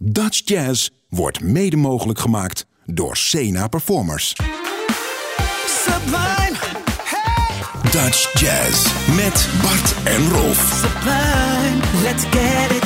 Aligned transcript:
Dutch 0.00 0.40
Jazz 0.44 0.88
wordt 1.08 1.40
mede 1.40 1.76
mogelijk 1.76 2.18
gemaakt 2.18 2.66
door 2.84 3.16
Sena 3.16 3.68
Performers. 3.68 4.36
Sublime, 5.66 6.56
hey, 7.02 7.90
Dutch 7.90 8.40
Jazz 8.40 8.92
met 9.16 9.48
Bart 9.62 9.94
en 10.04 10.30
Rolf. 10.30 10.82
sublime, 10.82 12.02
let's 12.02 12.24
get 12.24 12.70
it 12.70 12.77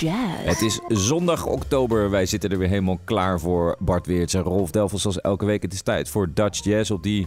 Jazz. 0.00 0.44
Het 0.44 0.60
is 0.60 0.80
zondag 0.88 1.46
oktober. 1.46 2.10
Wij 2.10 2.26
zitten 2.26 2.50
er 2.50 2.58
weer 2.58 2.68
helemaal 2.68 2.98
klaar 3.04 3.40
voor. 3.40 3.76
Bart 3.78 4.06
Weerts 4.06 4.34
en 4.34 4.42
Rolf 4.42 4.70
Delvels 4.70 5.02
zoals 5.02 5.20
elke 5.20 5.44
week. 5.44 5.62
Het 5.62 5.72
is 5.72 5.82
tijd 5.82 6.08
voor 6.08 6.28
Dutch 6.34 6.64
Jazz 6.64 6.90
op 6.90 7.02
die 7.02 7.26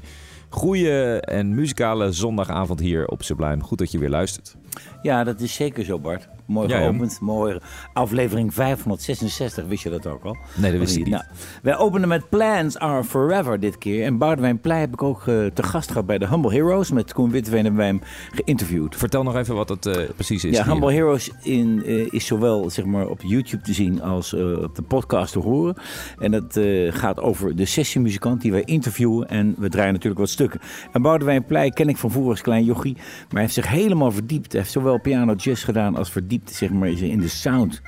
goede 0.50 1.22
en 1.22 1.56
muzikale 1.56 2.12
zondagavond 2.12 2.80
hier 2.80 3.08
op 3.08 3.24
Sublime. 3.24 3.64
Goed 3.64 3.78
dat 3.78 3.92
je 3.92 3.98
weer 3.98 4.10
luistert. 4.10 4.56
Ja, 5.02 5.24
dat 5.24 5.40
is 5.40 5.54
zeker 5.54 5.86
zo, 5.86 6.00
Bart. 6.00 6.28
Mooi 6.50 6.68
Ja, 6.68 6.78
ja. 6.80 6.84
geopend. 6.84 7.20
Mooi. 7.22 7.60
Aflevering 7.94 8.54
566, 8.54 9.66
wist 9.66 9.84
je 9.84 9.90
dat 9.90 10.08
ook 10.08 10.24
al? 10.24 10.38
Nee, 10.56 10.72
dat 10.72 10.80
wist 10.80 10.96
ik 10.96 11.04
niet. 11.04 11.14
Nou, 11.14 11.24
wij 11.62 11.78
openen 11.78 12.08
met 12.08 12.30
Plans 12.30 12.78
Are 12.78 13.04
Forever 13.04 13.60
dit 13.60 13.78
keer. 13.78 14.06
En 14.06 14.18
Boudewijn 14.18 14.60
Pleij 14.60 14.80
heb 14.80 14.94
ik 14.94 15.04
ook 15.04 15.20
eh, 15.20 15.46
te 15.46 15.64
gast 15.64 15.88
gehad 15.88 16.06
bij 16.06 16.18
de 16.18 16.28
Humble 16.28 16.52
Heroes. 16.54 16.92
Met 16.92 17.14
Koen 17.14 17.32
Witteveen 17.32 17.64
hebben 17.64 17.80
wij 17.80 17.88
hem 17.88 18.02
geïnterviewd. 18.32 18.96
Vertel 18.96 19.24
nog 19.24 19.36
even 19.36 19.56
wat 19.56 19.70
het 19.70 19.86
eh, 19.86 20.10
precies 20.16 20.46
is. 20.46 20.56
Ja, 20.58 20.64
hier. 20.64 20.72
Humble 20.72 20.94
Heroes 20.94 21.32
in, 21.42 21.84
eh, 21.86 22.14
is 22.14 22.26
zowel 22.26 22.70
zeg 22.70 22.86
maar, 22.86 23.08
op 23.08 23.22
YouTube 23.22 23.64
te 23.64 23.74
zien 23.74 24.02
als 24.02 24.34
op 24.34 24.76
de 24.76 24.82
podcast 24.82 25.34
te 25.34 25.40
horen. 25.40 25.76
En 26.20 26.32
dat 26.32 26.60
gaat 26.90 27.20
over 27.20 27.56
de 27.56 27.66
sessiemuzikant 27.66 28.42
die 28.42 28.52
wij 28.52 28.64
interviewen. 28.64 29.30
En 29.30 29.56
we 29.58 29.70
draaien 29.70 29.94
natuurlijk 29.94 30.20
wat 30.20 30.30
stukken. 30.30 30.60
En 30.92 31.02
Boudewijn 31.02 31.46
Pleij 31.46 31.70
ken 31.70 31.90
ik 31.90 31.98
van 31.98 32.12
vroeger 32.12 32.32
als 32.32 32.42
klein 32.42 32.64
jochie. 32.64 32.94
Maar 32.94 33.28
hij 33.30 33.42
heeft 33.42 33.54
zich 33.54 33.68
helemaal 33.68 34.12
verdiept. 34.12 34.52
Hij 34.52 34.62
heeft 34.62 34.74
zowel 34.74 35.00
piano 35.00 35.34
jazz 35.34 35.66
gedaan 35.66 35.96
als 35.96 36.12
verdiept 36.12 36.39
zeg 36.46 36.70
maar, 36.70 36.90
in 36.90 37.20
de 37.20 37.28
sound. 37.28 37.82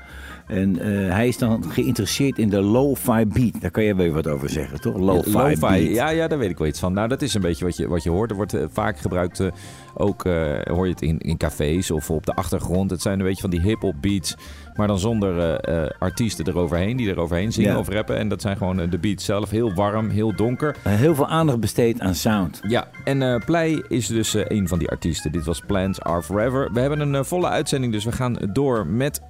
En 0.51 0.79
eh, 0.79 1.13
hij 1.13 1.27
is 1.27 1.37
dan 1.37 1.71
geïnteresseerd 1.71 2.37
in 2.37 2.49
de 2.49 2.61
lo-fi 2.61 3.25
beat. 3.25 3.61
Daar 3.61 3.71
kan 3.71 3.83
jij 3.83 3.95
wel 3.95 4.09
wat 4.09 4.27
over 4.27 4.49
zeggen, 4.49 4.81
toch? 4.81 4.97
Lo-fi, 4.97 5.59
beat. 5.59 5.79
ja, 5.79 6.09
ja, 6.09 6.27
daar 6.27 6.37
weet 6.37 6.49
ik 6.49 6.57
wel 6.57 6.67
iets 6.67 6.79
van. 6.79 6.93
Nou, 6.93 7.07
dat 7.07 7.21
is 7.21 7.33
een 7.33 7.41
beetje 7.41 7.65
wat 7.65 7.77
je, 7.77 7.87
wat 7.87 8.03
je 8.03 8.09
hoort. 8.09 8.29
Er 8.29 8.35
wordt 8.35 8.53
eh, 8.53 8.63
vaak 8.71 8.99
gebruikt, 8.99 9.39
eh, 9.39 9.47
ook 9.93 10.23
hoor 10.63 10.85
je 10.85 10.91
het 10.91 11.01
in, 11.01 11.19
in 11.19 11.37
cafés 11.37 11.91
of 11.91 12.09
op 12.09 12.25
de 12.25 12.33
achtergrond. 12.33 12.91
Het 12.91 13.01
zijn 13.01 13.19
een 13.19 13.25
beetje 13.25 13.41
van 13.41 13.49
die 13.49 13.61
hip-hop 13.61 13.95
beats, 14.01 14.35
maar 14.81 14.89
dan 14.89 14.99
zonder 14.99 15.39
eh, 15.39 15.83
eh, 15.83 15.89
artiesten 15.99 16.47
eroverheen 16.47 16.97
die 16.97 17.09
eroverheen 17.09 17.51
zingen 17.51 17.71
Ja. 17.71 17.79
of 17.79 17.89
rappen. 17.89 18.17
En 18.17 18.27
dat 18.27 18.41
zijn 18.41 18.57
gewoon 18.57 18.79
eh, 18.79 18.89
de 18.89 18.97
beats 18.97 19.25
zelf, 19.25 19.49
heel 19.49 19.73
warm, 19.73 20.09
heel 20.09 20.35
donker. 20.35 20.75
Heel 20.87 21.15
veel 21.15 21.27
aandacht 21.27 21.59
besteed 21.59 21.99
aan 21.99 22.15
sound. 22.15 22.59
Ja, 22.67 22.87
en 23.03 23.43
Plei 23.45 23.83
is 23.87 24.07
dus 24.07 24.33
een 24.33 24.67
van 24.67 24.79
die 24.79 24.89
artiesten. 24.89 25.31
Dit 25.31 25.45
was 25.45 25.61
Plans 25.67 26.01
Are 26.01 26.21
Forever. 26.21 26.69
We 26.73 26.79
hebben 26.79 26.99
een 26.99 27.25
volle 27.25 27.47
uitzending, 27.47 27.93
dus 27.93 28.05
we 28.05 28.11
gaan 28.11 28.37
door 28.53 28.87
met 28.87 29.21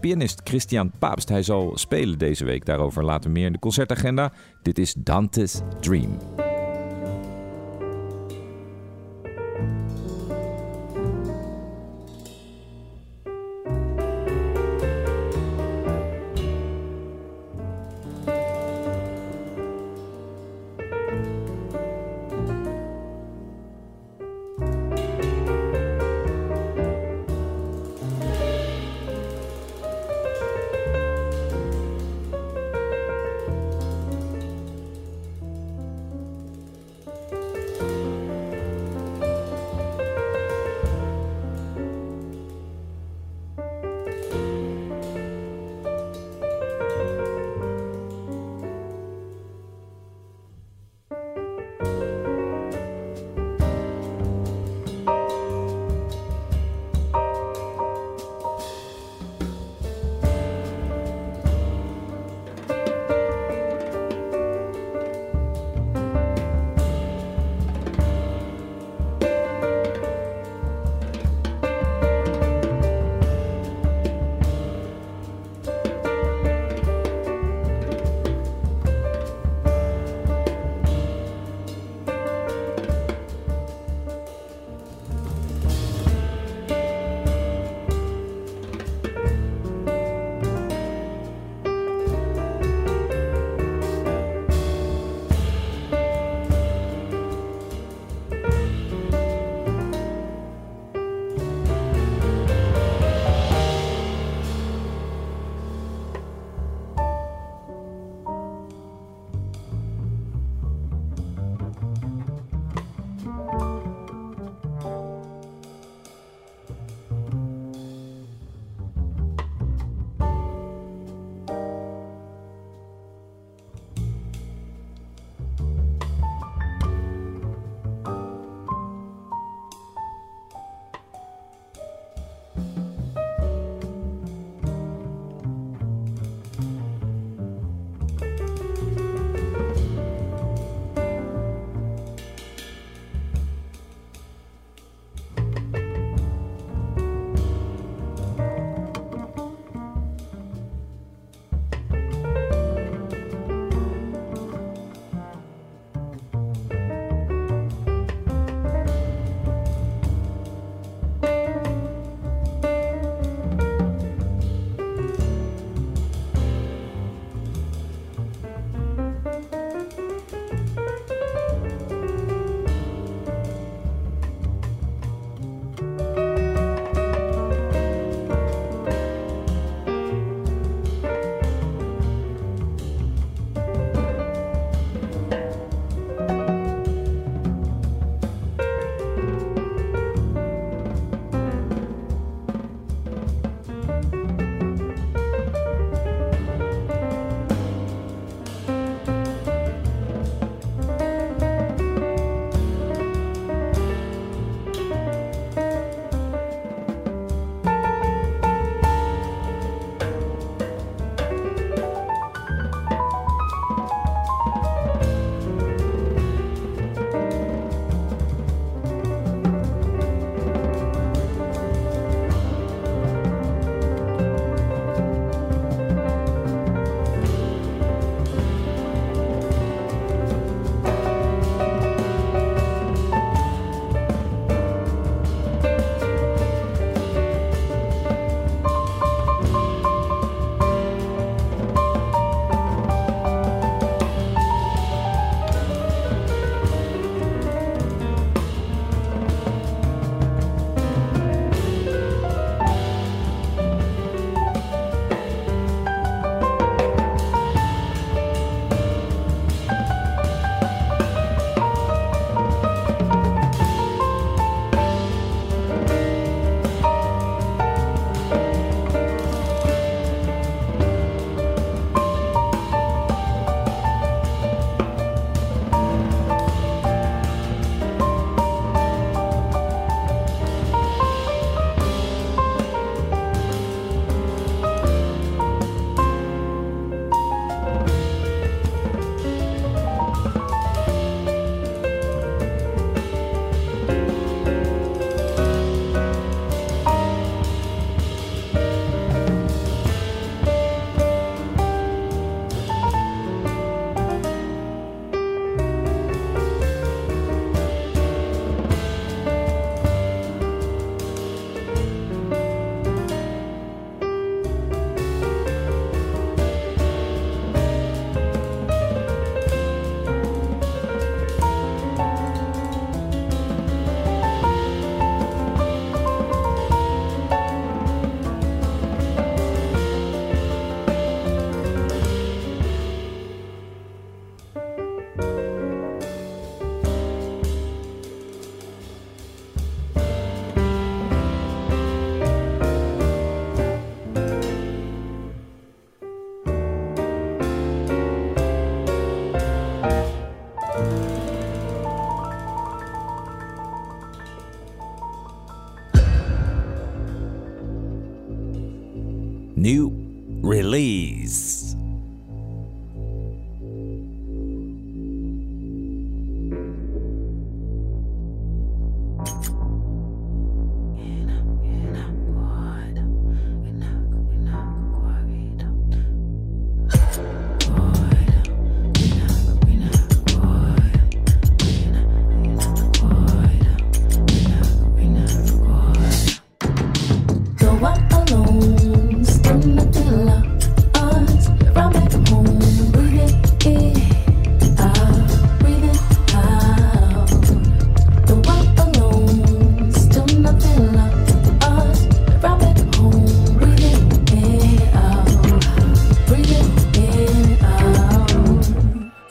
pianist 0.00 0.40
Christian 0.44 0.92
Paapst. 0.98 1.28
Hij 1.28 1.42
zal 1.42 1.72
spelen 1.74 2.18
deze 2.18 2.44
week, 2.44 2.64
daarover 2.66 3.04
later 3.04 3.30
meer 3.30 3.46
in 3.46 3.52
de 3.52 3.58
concertagenda. 3.58 4.32
Dit 4.62 4.78
is 4.78 4.94
Dante's 4.98 5.60
Dream. 5.80 6.18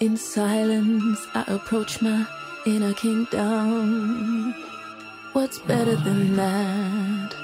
In 0.10 0.18
silence, 0.18 1.28
I 1.36 1.44
approach 1.44 2.02
my 2.02 2.26
inner 2.66 2.94
kingdom. 2.94 4.56
What's 5.34 5.60
better 5.60 5.96
than 5.98 6.36
that? 6.36 7.36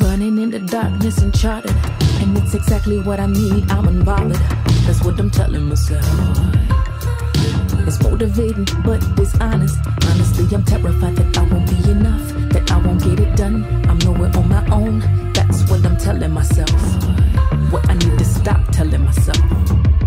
Running 0.00 0.36
in 0.36 0.50
the 0.50 0.58
darkness 0.58 1.16
and 1.16 1.32
uncharted. 1.32 1.74
And 2.20 2.36
it's 2.36 2.52
exactly 2.52 2.98
what 2.98 3.20
I 3.20 3.26
need. 3.26 3.70
I'm 3.70 3.86
unbothered. 3.86 4.36
That's 4.84 5.02
what 5.02 5.18
I'm 5.18 5.30
telling 5.30 5.64
myself. 5.70 6.04
It's 7.88 8.02
motivating, 8.02 8.66
but 8.84 9.00
dishonest. 9.16 9.78
Honestly, 10.10 10.54
I'm 10.54 10.62
terrified 10.62 11.16
that 11.16 11.38
I 11.38 11.42
won't 11.44 11.66
be 11.70 11.90
enough. 11.90 12.28
That 12.52 12.70
I 12.70 12.76
won't 12.84 13.02
get 13.02 13.18
it 13.18 13.34
done. 13.34 13.64
I'm 13.88 13.96
nowhere 14.00 14.30
on 14.36 14.46
my 14.46 14.62
own. 14.66 15.19
That's 15.50 15.68
what 15.68 15.84
I'm 15.84 15.96
telling 15.96 16.30
myself. 16.30 16.70
What 17.72 17.84
I 17.90 17.94
need 17.94 18.16
to 18.18 18.24
stop 18.24 18.70
telling 18.70 19.04
myself. 19.04 19.99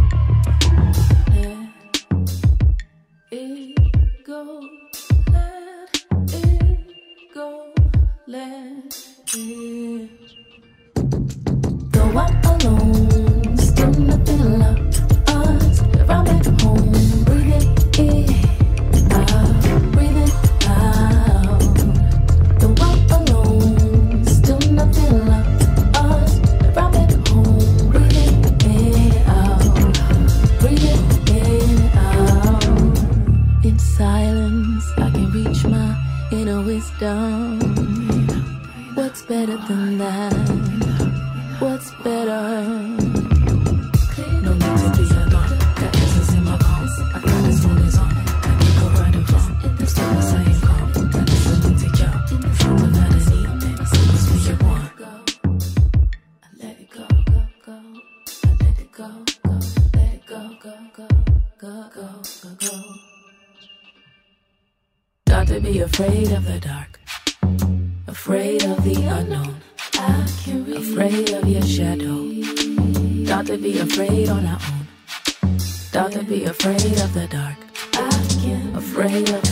be 79.25 79.31
like. 79.31 79.43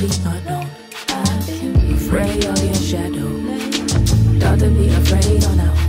Afraid 1.93 2.45
of 2.45 2.63
your 2.63 2.73
shadow. 2.73 3.29
Don't 4.39 4.73
be 4.75 4.87
afraid 4.89 5.43
oh, 5.43 5.49
on 5.51 5.59
our 5.59 5.80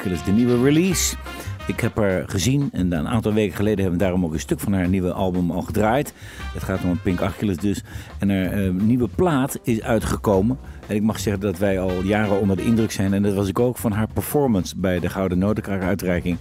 Achilles, 0.00 0.24
de 0.24 0.32
nieuwe 0.32 0.62
release. 0.62 1.16
Ik 1.66 1.80
heb 1.80 1.96
haar 1.96 2.22
gezien 2.26 2.68
en 2.72 2.92
een 2.92 3.08
aantal 3.08 3.32
weken 3.32 3.56
geleden 3.56 3.80
hebben 3.80 3.98
we 3.98 4.04
daarom 4.04 4.24
ook 4.24 4.32
een 4.32 4.40
stuk 4.40 4.60
van 4.60 4.72
haar 4.72 4.88
nieuwe 4.88 5.12
album 5.12 5.50
al 5.50 5.62
gedraaid. 5.62 6.14
Het 6.54 6.62
gaat 6.62 6.84
om 6.84 7.00
Pink 7.02 7.20
Achilles 7.20 7.56
dus. 7.56 7.82
En 8.18 8.30
haar 8.30 8.52
eh, 8.52 8.70
nieuwe 8.70 9.08
plaat 9.14 9.58
is 9.62 9.82
uitgekomen. 9.82 10.58
En 10.90 10.96
ik 10.96 11.02
mag 11.02 11.20
zeggen 11.20 11.42
dat 11.42 11.58
wij 11.58 11.80
al 11.80 12.02
jaren 12.02 12.40
onder 12.40 12.56
de 12.56 12.64
indruk 12.64 12.90
zijn. 12.90 13.14
En 13.14 13.22
dat 13.22 13.34
was 13.34 13.48
ik 13.48 13.58
ook 13.58 13.76
van 13.76 13.92
haar 13.92 14.08
performance 14.12 14.76
bij 14.76 15.00
de 15.00 15.08
Gouden 15.08 15.38
Notenkraker 15.38 15.86
uitreiking. 15.86 16.36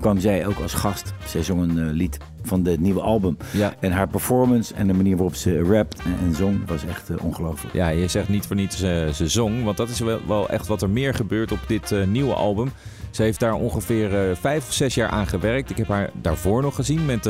Kwam 0.00 0.18
zij 0.18 0.46
ook 0.46 0.58
als 0.58 0.74
gast. 0.74 1.12
Zij 1.26 1.42
zong 1.42 1.60
een 1.62 1.78
eh, 1.78 1.92
lied 1.92 2.18
van 2.42 2.64
het 2.64 2.80
nieuwe 2.80 3.00
album. 3.00 3.36
Ja. 3.50 3.74
En 3.80 3.92
haar 3.92 4.08
performance 4.08 4.74
en 4.74 4.86
de 4.86 4.92
manier 4.92 5.16
waarop 5.16 5.34
ze 5.34 5.62
rapt 5.62 6.02
en, 6.22 6.34
zong 6.34 6.66
was 6.66 6.84
echt 6.84 7.10
eh, 7.10 7.24
ongelooflijk. 7.24 7.74
Ja, 7.74 7.88
je 7.88 8.08
zegt 8.08 8.28
niet 8.28 8.46
voor 8.46 8.56
niets 8.56 8.82
eh, 8.82 9.08
ze 9.08 9.28
zong, 9.28 9.64
want 9.64 9.76
dat 9.76 9.88
is 9.88 10.00
wel, 10.00 10.20
wel 10.26 10.48
echt 10.48 10.66
wat 10.66 10.82
er 10.82 10.90
meer 10.90 11.14
gebeurt 11.14 11.52
op 11.52 11.60
dit 11.66 11.94
nieuwe 12.06 12.34
album. 12.34 12.70
Ze 13.10 13.22
heeft 13.22 13.40
daar 13.40 13.54
ongeveer 13.54 14.36
vijf 14.36 14.66
of 14.66 14.72
zes 14.72 14.94
jaar 14.94 15.08
aan 15.08 15.26
gewerkt. 15.26 15.70
Ik 15.70 15.76
heb 15.76 15.88
haar 15.88 16.10
daarvoor 16.20 16.62
nog 16.62 16.74
gezien 16.74 17.06
met 17.06 17.28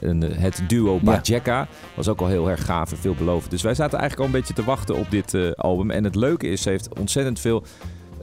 eh, 0.00 0.08
een, 0.08 0.22
het 0.22 0.62
duo 0.68 0.98
Bajeka. 1.02 1.68
Was 1.94 2.08
ook 2.08 2.20
al 2.20 2.26
heel 2.26 2.50
erg 2.50 2.64
gaaf 2.64 2.90
en 2.90 2.98
veelbelovend. 2.98 3.50
Dus 3.50 3.62
wij 3.62 3.74
zaten 3.74 3.98
eigenlijk 3.98 4.28
al 4.28 4.34
een 4.34 4.40
beetje 4.40 4.54
te 4.62 4.64
wachten 4.64 4.96
op 4.96 5.10
dit 5.10 5.34
eh, 5.34 5.50
album. 5.50 5.90
En 5.90 6.04
het 6.04 6.14
leuke 6.14 6.48
is, 6.48 6.62
ze 6.62 6.68
heeft 6.68 6.98
ontzettend 6.98 7.40
veel 7.40 7.64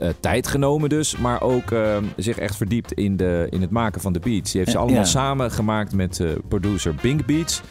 eh, 0.00 0.08
tijd 0.20 0.46
genomen 0.46 0.88
dus, 0.88 1.16
maar 1.16 1.42
ook 1.42 1.70
eh, 1.70 1.96
zich 2.16 2.38
echt 2.38 2.56
verdiept 2.56 2.92
in, 2.92 3.16
de, 3.16 3.46
in 3.50 3.60
het 3.60 3.70
maken 3.70 4.00
van 4.00 4.12
de 4.12 4.18
beats. 4.18 4.50
Die 4.50 4.60
heeft 4.60 4.72
ze 4.72 4.76
Ja, 4.76 4.82
allemaal 4.82 5.02
ja. 5.02 5.08
samen 5.08 5.50
gemaakt 5.50 5.94
met 5.94 6.20
eh, 6.20 6.28
producer 6.48 6.94
Bink 7.02 7.26
Beats. 7.26 7.62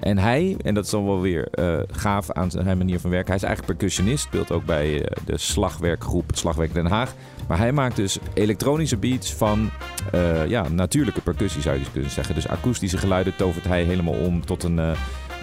En 0.00 0.18
hij, 0.18 0.56
en 0.62 0.74
dat 0.74 0.84
is 0.84 0.90
dan 0.90 1.04
wel 1.04 1.20
weer 1.20 1.48
eh, 1.50 1.78
gaaf 1.90 2.30
aan 2.30 2.50
zijn 2.50 2.78
manier 2.78 3.00
van 3.00 3.10
werken. 3.10 3.28
Hij 3.28 3.36
is 3.36 3.42
eigenlijk 3.42 3.78
percussionist, 3.78 4.24
speelt 4.24 4.52
ook 4.52 4.64
bij 4.64 5.04
eh, 5.04 5.24
de 5.24 5.38
slagwerkgroep 5.38 6.30
Slagwerk 6.34 6.74
Den 6.74 6.86
Haag. 6.86 7.14
Maar 7.48 7.58
hij 7.58 7.72
maakt 7.72 7.96
dus 7.96 8.18
elektronische 8.34 8.96
beats 8.96 9.34
van 9.34 9.70
eh, 10.12 10.46
ja, 10.46 10.68
natuurlijke 10.68 11.20
percussie 11.20 11.62
zou 11.62 11.74
je 11.74 11.82
dus 11.82 11.92
kunnen 11.92 12.10
zeggen. 12.10 12.34
Dus 12.34 12.48
akoestische 12.48 12.98
geluiden 12.98 13.36
tovert 13.36 13.64
hij 13.64 13.82
helemaal 13.82 14.14
om 14.14 14.46
tot, 14.46 14.62
een, 14.62 14.94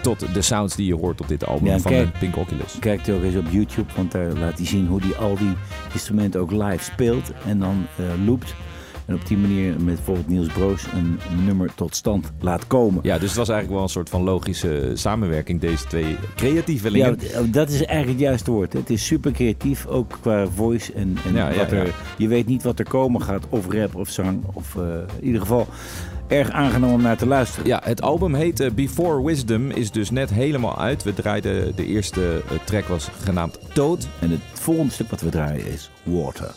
tot 0.02 0.34
de 0.34 0.42
sounds 0.42 0.76
die 0.76 0.86
je 0.86 0.94
hoort 0.94 1.20
op 1.20 1.28
dit 1.28 1.46
album 1.46 1.66
Ja, 1.66 1.78
van 1.78 1.90
kijk. 1.92 2.12
de 2.12 2.18
Pink 2.18 2.36
Oculus. 2.36 2.76
Kijk 2.80 3.00
ook 3.08 3.22
eens 3.22 3.36
op 3.36 3.46
YouTube, 3.50 3.92
want 3.96 4.12
daar 4.12 4.32
laat 4.32 4.56
hij 4.56 4.66
zien 4.66 4.86
hoe 4.86 5.00
hij 5.00 5.16
al 5.16 5.36
die 5.36 5.52
instrumenten 5.92 6.40
ook 6.40 6.50
live 6.50 6.84
speelt 6.84 7.32
en 7.46 7.58
dan 7.58 7.86
loopt. 8.24 8.54
En 9.06 9.14
op 9.14 9.26
die 9.26 9.36
manier 9.36 9.70
met 9.72 9.84
bijvoorbeeld 9.84 10.28
Niels 10.28 10.46
Broos 10.52 10.86
een 10.94 11.18
nummer 11.44 11.74
tot 11.74 11.96
stand 11.96 12.32
laat 12.40 12.66
komen. 12.66 13.00
Ja, 13.02 13.18
dus 13.18 13.28
het 13.28 13.38
was 13.38 13.48
eigenlijk 13.48 13.78
wel 13.78 13.82
een 13.82 13.92
soort 13.92 14.08
van 14.08 14.22
logische 14.22 14.90
samenwerking, 14.94 15.60
deze 15.60 15.86
twee 15.86 16.16
creatievelingen. 16.36 17.18
Ja, 17.20 17.42
dat 17.42 17.68
is 17.68 17.84
eigenlijk 17.84 18.18
het 18.18 18.28
juiste 18.28 18.50
woord. 18.50 18.72
hè. 18.72 18.78
Het 18.78 18.90
is 18.90 19.06
super 19.06 19.32
creatief, 19.32 19.86
ook 19.86 20.18
qua 20.20 20.46
voice. 20.46 20.92
En, 20.92 21.16
en 21.26 21.34
Ja, 21.34 21.50
ja, 21.50 21.56
wat 21.56 21.70
er, 21.70 21.86
ja. 21.86 21.92
je 22.18 22.28
weet 22.28 22.46
niet 22.46 22.62
wat 22.62 22.78
er 22.78 22.88
komen 22.88 23.22
gaat, 23.22 23.46
of 23.48 23.72
rap 23.72 23.94
of 23.94 24.08
zang. 24.08 24.44
Of 24.52 24.76
eh, 24.76 24.82
in 25.18 25.26
ieder 25.26 25.40
geval 25.40 25.66
erg 26.28 26.50
aangenaam 26.50 26.92
om 26.92 27.02
naar 27.02 27.16
te 27.16 27.26
luisteren. 27.26 27.66
Ja, 27.66 27.80
het 27.84 28.02
album 28.02 28.34
heet 28.34 28.60
eh, 28.60 28.70
Before 28.70 29.24
Wisdom, 29.24 29.70
is 29.70 29.90
dus 29.90 30.10
net 30.10 30.30
helemaal 30.30 30.78
uit. 30.78 31.02
We 31.02 31.14
draaiden 31.14 31.76
de 31.76 31.86
eerste 31.86 32.42
eh, 32.50 32.58
track 32.64 32.84
was 32.84 33.08
genaamd 33.22 33.58
Toad. 33.72 34.08
En 34.20 34.30
het 34.30 34.40
volgende 34.52 34.92
stuk 34.92 35.10
wat 35.10 35.20
we 35.20 35.28
draaien 35.28 35.66
is 35.66 35.90
Water. 36.02 36.54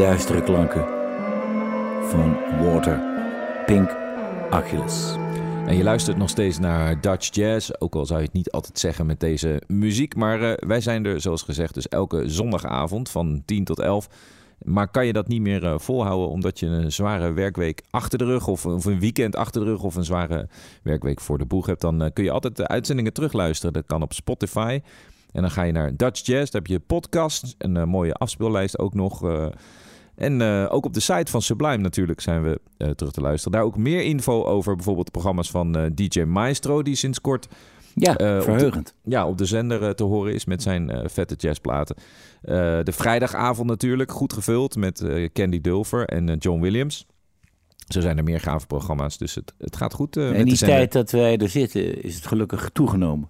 Duistere 0.00 0.42
klanken 0.42 0.86
van 2.08 2.36
Water, 2.64 3.00
Pink 3.66 3.96
Oculus. 4.50 5.14
En 5.66 5.76
je 5.76 5.82
luistert 5.82 6.16
nog 6.16 6.28
steeds 6.28 6.58
naar 6.58 7.00
Dutch 7.00 7.34
Jazz, 7.34 7.70
ook 7.78 7.94
al 7.94 8.06
zou 8.06 8.18
je 8.18 8.24
het 8.24 8.34
niet 8.34 8.50
altijd 8.50 8.78
zeggen 8.78 9.06
met 9.06 9.20
deze 9.20 9.62
muziek. 9.66 10.16
Maar 10.16 10.42
eh, 10.42 10.68
wij 10.68 10.80
zijn 10.80 11.04
er, 11.04 11.20
zoals 11.20 11.42
gezegd, 11.42 11.74
dus 11.74 11.88
elke 11.88 12.28
zondagavond 12.28 13.10
van 13.10 13.42
10 13.44 13.64
tot 13.64 13.78
11. 13.78 14.08
Maar 14.64 14.88
kan 14.88 15.06
je 15.06 15.12
dat 15.12 15.28
niet 15.28 15.40
meer 15.40 15.64
eh, 15.64 15.78
volhouden 15.78 16.28
omdat 16.28 16.58
je 16.58 16.66
een 16.66 16.92
zware 16.92 17.32
werkweek 17.32 17.82
achter 17.90 18.18
de 18.18 18.24
rug... 18.24 18.48
Of, 18.48 18.66
of 18.66 18.84
een 18.84 19.00
weekend 19.00 19.36
achter 19.36 19.60
de 19.60 19.66
rug 19.66 19.82
of 19.82 19.94
een 19.94 20.04
zware 20.04 20.48
werkweek 20.82 21.20
voor 21.20 21.38
de 21.38 21.46
boeg 21.46 21.66
hebt... 21.66 21.80
dan 21.80 22.02
eh, 22.02 22.10
kun 22.12 22.24
je 22.24 22.30
altijd 22.30 22.56
de 22.56 22.68
uitzendingen 22.68 23.12
terugluisteren. 23.12 23.72
Dat 23.72 23.86
kan 23.86 24.02
op 24.02 24.12
Spotify. 24.12 24.80
En 25.32 25.40
dan 25.42 25.50
ga 25.50 25.62
je 25.62 25.72
naar 25.72 25.96
Dutch 25.96 26.26
Jazz, 26.26 26.50
daar 26.50 26.62
heb 26.62 26.66
je 26.70 26.80
podcast, 26.80 27.54
een 27.58 27.76
eh, 27.76 27.84
mooie 27.84 28.14
afspeellijst 28.14 28.78
ook 28.78 28.94
nog... 28.94 29.24
eh, 29.24 29.46
en 30.14 30.40
eh, 30.40 30.66
ook 30.70 30.84
op 30.84 30.92
de 30.94 31.00
site 31.00 31.30
van 31.30 31.42
Sublime 31.42 31.76
natuurlijk 31.76 32.20
zijn 32.20 32.42
we 32.42 32.60
terug 32.96 33.12
te 33.12 33.20
luisteren. 33.20 33.52
Daar 33.58 33.66
ook 33.66 33.76
meer 33.76 34.02
info 34.02 34.44
over 34.44 34.74
bijvoorbeeld 34.74 35.06
de 35.06 35.12
programma's 35.12 35.50
van 35.50 35.90
DJ 35.94 36.20
Maestro... 36.22 36.82
die 36.82 36.94
sinds 36.94 37.20
kort 37.20 37.48
Ja, 37.94 38.16
Eh, 38.16 38.30
op 38.32 38.36
de- 38.38 38.42
verheugend. 38.42 38.94
ja, 39.04 39.26
op 39.28 39.38
de 39.38 39.44
zender 39.44 39.94
te 39.94 40.04
horen 40.04 40.34
is 40.34 40.44
met 40.44 40.62
zijn 40.62 41.10
vette 41.10 41.34
jazzplaten. 41.34 41.96
De 42.84 42.92
vrijdagavond 42.92 43.68
natuurlijk, 43.68 44.12
goed 44.12 44.32
gevuld 44.32 44.76
met 44.76 45.04
Candy 45.32 45.60
Dulfer 45.60 46.04
en 46.06 46.36
John 46.36 46.60
Williams. 46.60 47.06
Zo 47.92 48.00
zijn 48.00 48.18
er 48.18 48.24
meer 48.24 48.40
gave 48.40 48.66
programma's, 48.66 49.18
dus 49.18 49.34
het, 49.34 49.52
het 49.58 49.76
gaat 49.76 49.92
goed 49.94 50.16
eh, 50.16 50.22
En 50.24 50.28
met 50.30 50.38
de 50.38 50.44
die 50.44 50.56
zender. 50.56 50.76
tijd 50.76 50.92
dat 50.92 51.10
wij 51.10 51.36
er 51.36 51.48
zitten, 51.48 52.02
is 52.02 52.14
het 52.14 52.26
gelukkig 52.26 52.70
toegenomen. 52.72 53.28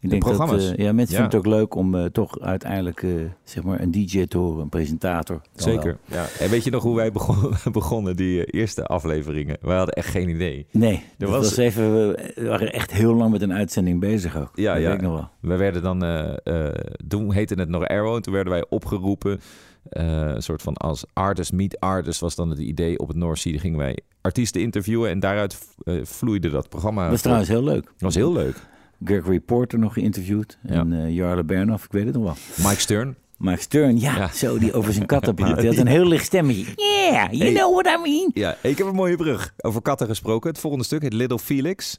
Ik 0.00 0.10
denk 0.10 0.22
programma's. 0.22 0.66
Dat, 0.66 0.74
eh, 0.76 0.84
ja, 0.84 0.92
mensen 0.92 1.16
Ja. 1.16 1.20
vinden 1.20 1.38
het 1.40 1.48
ook 1.48 1.54
leuk 1.60 1.74
om 1.74 1.94
eh, 1.94 2.04
toch 2.04 2.40
uiteindelijk 2.40 3.04
zeg 3.44 3.62
maar 3.62 3.80
een 3.80 3.90
DJ 3.90 4.26
te 4.26 4.38
horen, 4.38 4.62
een 4.62 4.68
presentator. 4.68 5.40
Zeker. 5.54 5.98
Ja. 6.04 6.26
En 6.40 6.50
weet 6.50 6.64
je 6.64 6.70
nog 6.70 6.82
hoe 6.82 6.96
wij 6.96 7.12
begonnen, 7.12 7.58
begonnen 7.72 8.16
die 8.16 8.44
eerste 8.44 8.84
afleveringen? 8.86 9.56
Wij 9.60 9.76
hadden 9.76 9.94
echt 9.94 10.08
geen 10.08 10.28
idee. 10.28 10.66
Nee, 10.70 11.02
dat 11.18 11.28
was- 11.30 11.44
was, 11.44 11.56
even, 11.56 11.92
we 11.92 12.44
waren 12.48 12.72
echt 12.72 12.92
heel 12.92 13.14
lang 13.14 13.30
met 13.32 13.42
een 13.42 13.52
uitzending 13.52 14.00
bezig 14.00 14.36
ook. 14.36 14.50
Ja, 14.54 14.72
dat 14.72 14.82
ja. 14.82 14.88
weet 14.88 14.96
ik 14.98 15.02
nog 15.04 15.12
wel. 15.14 15.28
We 15.40 15.56
werden 15.56 15.82
dan, 15.82 15.98
toen 17.08 17.32
heette 17.32 17.54
het 17.54 17.68
nog 17.68 17.84
Arrow, 17.86 18.14
en 18.14 18.22
toen 18.22 18.32
werden 18.32 18.52
wij 18.52 18.64
opgeroepen 18.68 19.40
een 19.88 20.42
soort 20.42 20.62
van 20.62 20.74
als 20.74 21.04
artist 21.12 21.52
meet 21.52 21.80
artist 21.80 22.20
was 22.20 22.34
dan 22.34 22.50
het 22.50 22.58
idee. 22.58 22.98
Op 22.98 23.08
het 23.08 23.16
North 23.16 23.38
Sea 23.38 23.58
gingen 23.58 23.78
wij 23.78 23.98
artiesten 24.20 24.60
interviewen 24.60 25.10
en 25.10 25.20
daaruit 25.20 25.58
eh, 25.84 25.94
vloeide 26.02 26.50
dat 26.50 26.68
programma. 26.68 27.02
Dat 27.02 27.10
was 27.10 27.20
trouwens 27.20 27.48
heel 27.48 27.64
leuk. 27.64 27.84
Dat 27.84 28.00
was 28.00 28.14
heel 28.14 28.32
leuk. 28.32 28.56
Gregory 29.04 29.40
Porter 29.40 29.78
nog 29.78 29.92
geïnterviewd. 29.92 30.58
En 30.62 30.92
eh 30.92 31.14
Jarle 31.14 31.44
Bernhoff, 31.44 31.84
ik 31.84 31.92
weet 31.92 32.04
het 32.04 32.14
nog 32.14 32.22
wel. 32.24 32.66
Mike 32.68 32.80
Stern. 32.80 33.16
Mike 33.42 33.60
Stern, 33.60 34.00
ja, 34.00 34.16
Ja. 34.16 34.30
zo 34.32 34.58
die 34.58 34.72
over 34.72 34.92
zijn 34.92 35.06
katten 35.06 35.34
praat. 35.44 35.58
Die 35.58 35.68
had 35.68 35.76
een 35.76 35.86
heel 35.86 36.06
licht 36.06 36.24
stemmetje. 36.24 36.64
Yeah, 36.76 37.30
you 37.32 37.42
Hey. 37.44 37.52
know 37.54 37.72
what 37.74 37.86
I 37.98 38.10
mean. 38.10 38.30
Ja, 38.34 38.56
ik 38.62 38.78
heb 38.78 38.86
een 38.86 38.94
mooie 38.94 39.16
brug. 39.16 39.54
Over 39.58 39.82
katten 39.82 40.06
gesproken. 40.06 40.50
Het 40.50 40.58
volgende 40.58 40.84
stuk 40.84 41.02
heet 41.02 41.12
Little 41.12 41.38
Felix. 41.38 41.98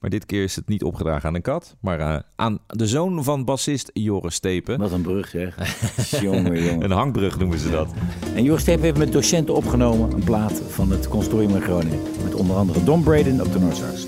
Maar 0.00 0.10
dit 0.10 0.26
keer 0.26 0.42
is 0.42 0.56
het 0.56 0.68
niet 0.68 0.82
opgedragen 0.82 1.28
aan 1.28 1.34
een 1.34 1.42
kat, 1.42 1.76
maar 1.80 2.00
eh, 2.00 2.18
aan 2.36 2.58
de 2.66 2.86
zoon 2.86 3.24
van 3.24 3.44
bassist 3.44 3.90
Joris 3.92 4.34
Stepen. 4.34 4.78
Wat 4.78 4.92
een 4.92 5.02
brug 5.02 5.28
zeg. 5.28 5.56
jongen, 6.22 6.62
jongen. 6.64 6.84
Een 6.84 6.90
hangbrug 6.90 7.38
noemen 7.38 7.58
ze 7.58 7.70
dat. 7.70 7.92
En 8.34 8.42
Joris 8.42 8.60
Steep 8.62 8.80
heeft 8.80 8.98
met 8.98 9.12
docenten 9.12 9.54
opgenomen 9.54 10.12
een 10.12 10.24
plaat 10.24 10.62
van 10.68 10.90
het 10.90 11.08
consortium 11.08 11.54
in 11.54 11.62
Groningen. 11.62 12.00
Met 12.24 12.34
onder 12.34 12.56
andere 12.56 12.84
Don 12.84 13.02
Braden 13.02 13.40
op 13.40 13.52
de 13.52 13.58
Noordsax. 13.58 14.06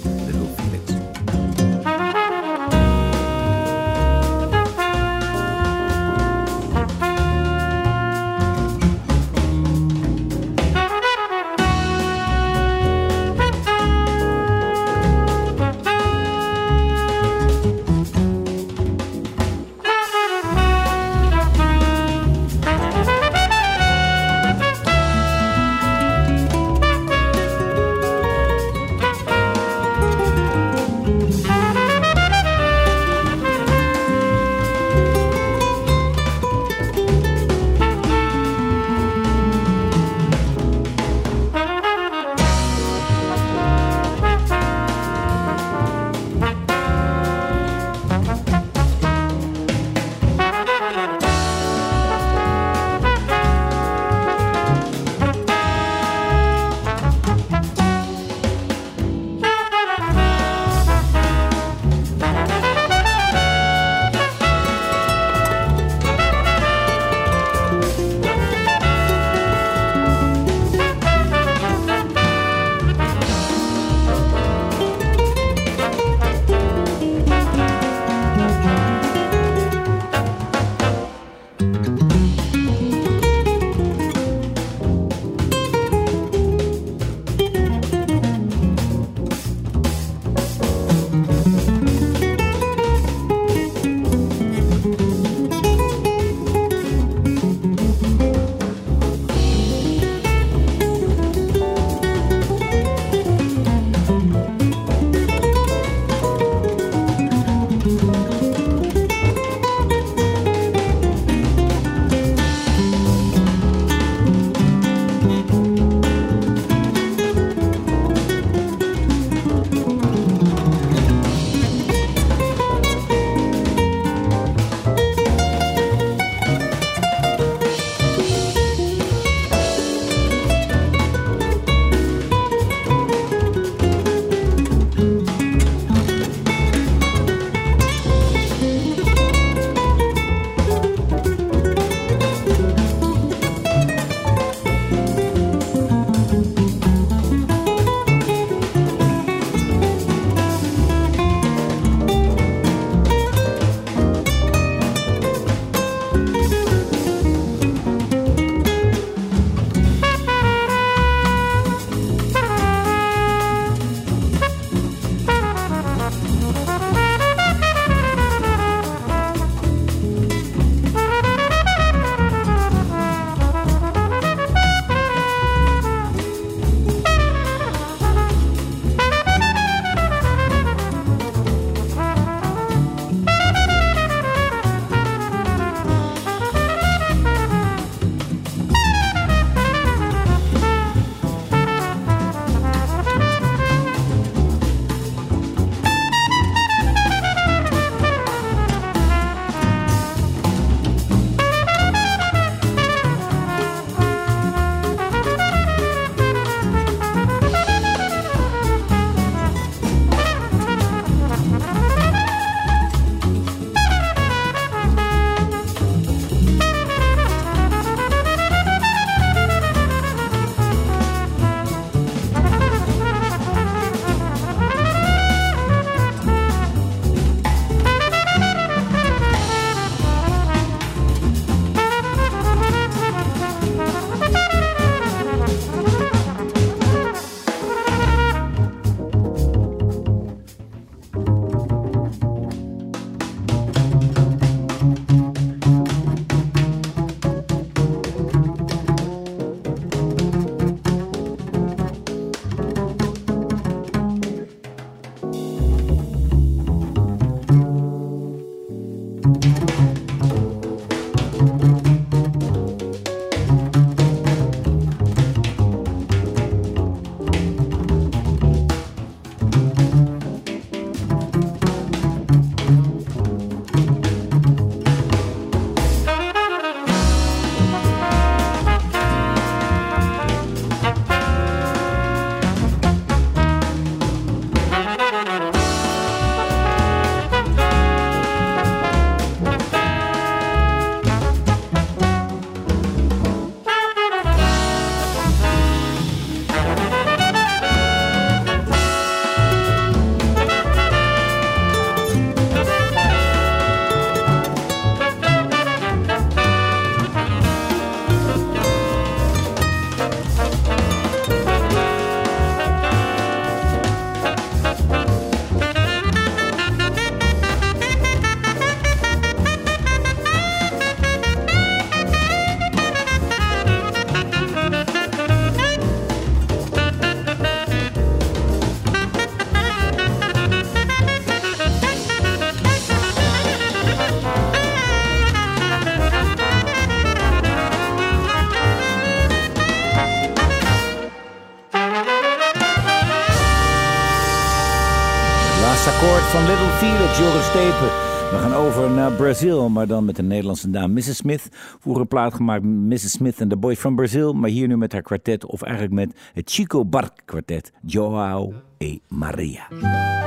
Brazil, 349.28 349.68
maar 349.68 349.86
dan 349.86 350.04
met 350.04 350.16
de 350.16 350.22
Nederlandse 350.22 350.70
dame 350.70 350.92
Mrs. 350.92 351.16
Smith. 351.16 351.48
Vroeger 351.78 352.06
plaat 352.06 352.34
gemaakt 352.34 352.62
Mrs. 352.64 353.10
Smith 353.10 353.40
en 353.40 353.48
the 353.48 353.56
Boys 353.56 353.78
from 353.78 353.96
Brazil. 353.96 354.32
Maar 354.32 354.50
hier 354.50 354.68
nu 354.68 354.76
met 354.76 354.92
haar 354.92 355.02
kwartet, 355.02 355.46
of 355.46 355.62
eigenlijk 355.62 355.94
met 355.94 356.12
het 356.32 356.50
Chico 356.50 356.84
Bark 356.84 357.22
kwartet. 357.24 357.72
Joao 357.82 358.52
e 358.78 358.98
Maria. 359.08 359.66
E 359.70 360.18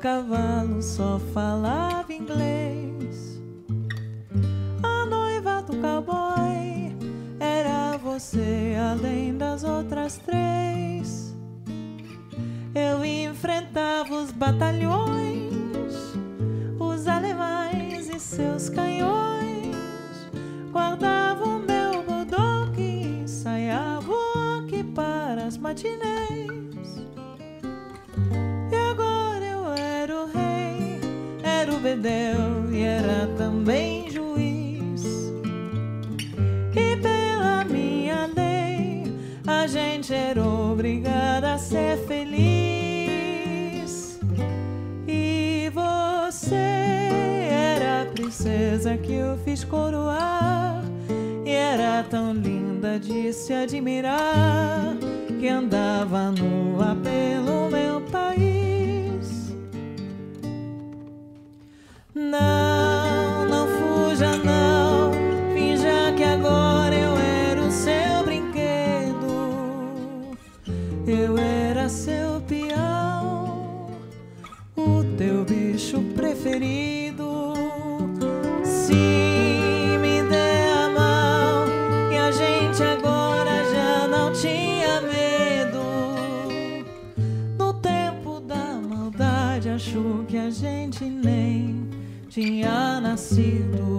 cavalo 0.00 0.82
só 0.82 1.18
falava 1.32 2.12
inglês. 2.12 3.40
A 4.82 5.06
noiva 5.06 5.62
do 5.62 5.72
você, 8.14 8.76
além 8.78 9.36
das 9.36 9.64
outras 9.64 10.18
três. 10.18 11.34
Eu 12.72 13.04
enfrentava 13.04 14.14
os 14.14 14.30
batalhões, 14.30 15.92
os 16.78 17.08
alemães 17.08 18.08
e 18.08 18.20
seus 18.20 18.68
canhões. 18.68 19.74
Guardava 20.70 21.44
o 21.44 21.58
meu 21.58 22.04
bulldog 22.04 22.80
e 22.80 23.22
ensaiava 23.24 24.12
aqui 24.60 24.84
para 24.84 25.46
as 25.46 25.56
matinês. 25.56 25.98
E 28.70 28.76
agora 28.92 29.44
eu 29.44 29.72
era 29.72 30.22
o 30.22 30.26
rei, 30.26 31.00
era 31.42 31.74
o 31.74 31.80
bedel 31.80 32.70
e 32.70 32.80
era 32.80 33.26
também 33.36 34.13
a 39.64 39.66
gente 39.66 40.12
era 40.12 40.46
obrigada 40.46 41.54
a 41.54 41.58
ser 41.58 41.96
feliz. 42.06 42.60
E 45.08 45.70
você 45.72 46.54
era 46.54 48.02
a 48.02 48.06
princesa 48.12 48.94
que 48.98 49.14
eu 49.14 49.38
fiz 49.38 49.64
coroar. 49.64 50.84
E 51.46 51.50
era 51.50 52.02
tão 52.02 52.34
linda 52.34 53.00
de 53.00 53.32
se 53.32 53.54
admirar 53.54 54.98
que 55.40 55.48
andava 55.48 56.30
nua 56.30 56.94
pelo 57.02 57.70
meu 57.70 58.02
país. 58.02 59.54
Não, 62.14 62.73
Se 78.62 78.94
me 79.98 80.22
der 80.30 80.68
a 80.72 80.88
mão 80.88 81.66
e 82.12 82.16
a 82.16 82.30
gente 82.30 82.80
agora 82.80 83.50
já 83.72 84.06
não 84.06 84.32
tinha 84.32 85.00
medo. 85.00 85.82
No 87.58 87.72
tempo 87.72 88.38
da 88.38 88.80
maldade, 88.80 89.68
achou 89.68 90.24
que 90.28 90.36
a 90.36 90.48
gente 90.48 91.04
nem 91.04 91.90
tinha 92.28 93.00
nascido. 93.00 93.98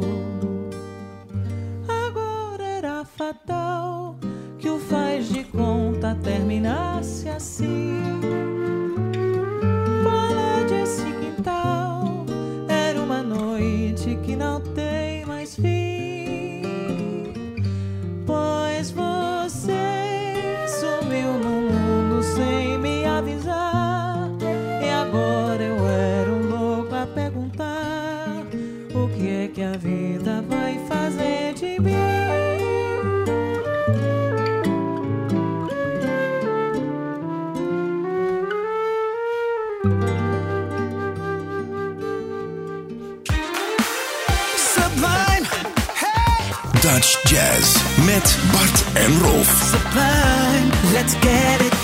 Agora 1.89 2.63
era 2.63 3.03
fatal 3.03 4.15
que 4.57 4.69
o 4.69 4.79
faz 4.79 5.27
de 5.27 5.43
conta 5.43 6.15
terminasse 6.23 7.27
assim. 7.27 8.04
Jazz 47.35 47.75
met 48.05 48.37
Bart 48.51 48.83
en 48.93 49.21
Rolf. 49.21 49.71
sublime. 49.71 50.93
Let's 50.93 51.13
get 51.19 51.61
it 51.61 51.74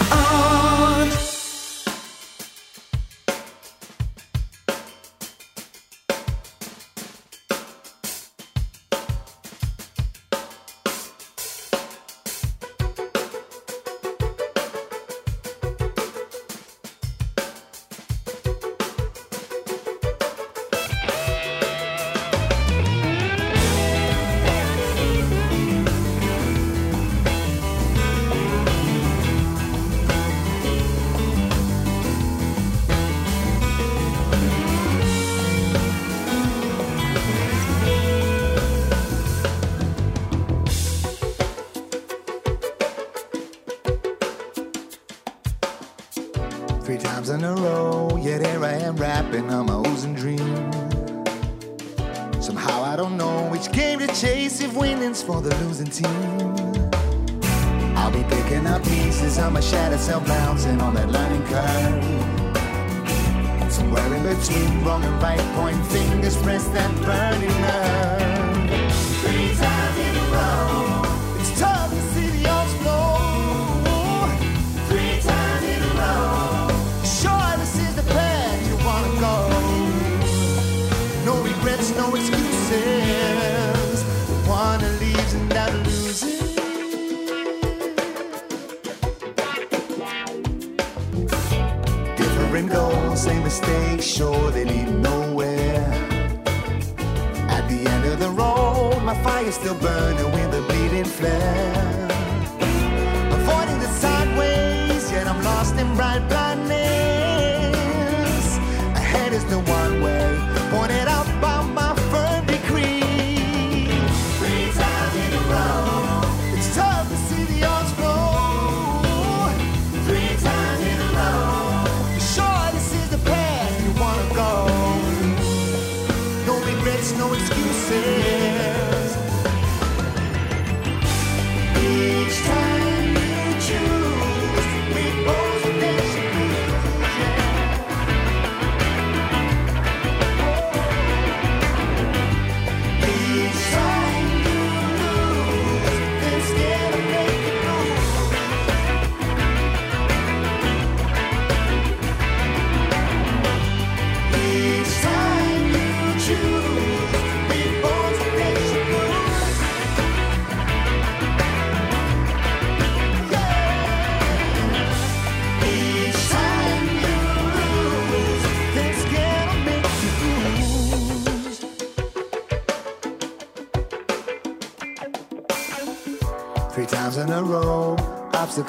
for 55.22 55.42
the 55.42 55.50
losing 55.64 55.88
team. 55.88 56.08
I'll 57.96 58.12
be 58.12 58.24
picking 58.24 58.66
up 58.66 58.84
pieces 58.84 59.38
of 59.38 59.54
my 59.54 59.60
shattered 59.60 60.00
self 60.00 60.26
bouncing 60.26 60.82
on 60.82 60.94
that 60.96 61.10
learning 61.10 61.44
curve. 61.44 62.04
Somewhere 63.72 64.14
in 64.16 64.24
between 64.24 64.84
wrong 64.84 65.04
and 65.04 65.22
right, 65.22 65.40
point 65.56 65.86
fingers, 65.88 66.36
press 66.42 66.68
that 66.70 66.92
burning 67.06 67.62
nerve. 67.62 68.21
Same 93.72 94.02
sure 94.02 94.52
they 94.52 94.66
lead 94.66 94.90
nowhere. 95.10 95.88
At 97.58 97.64
the 97.72 97.80
end 97.94 98.04
of 98.12 98.18
the 98.20 98.30
road, 98.42 99.02
my 99.10 99.16
fire's 99.24 99.56
still 99.56 99.76
burning 99.76 100.32
with 100.36 100.60
a 100.60 100.62
bleeding 100.68 101.10
flare. 101.18 102.11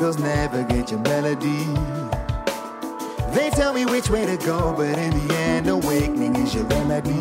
Never 0.01 0.63
get 0.65 0.91
your 0.91 1.01
melody. 1.01 1.65
They 3.35 3.51
tell 3.51 3.75
me 3.75 3.85
which 3.85 4.09
way 4.09 4.25
to 4.25 4.37
go, 4.39 4.73
but 4.77 4.99
in 4.99 5.27
the 5.27 5.35
end, 5.35 5.69
awakening 5.69 6.37
is 6.37 6.55
your 6.55 6.65
remedy. 6.65 7.13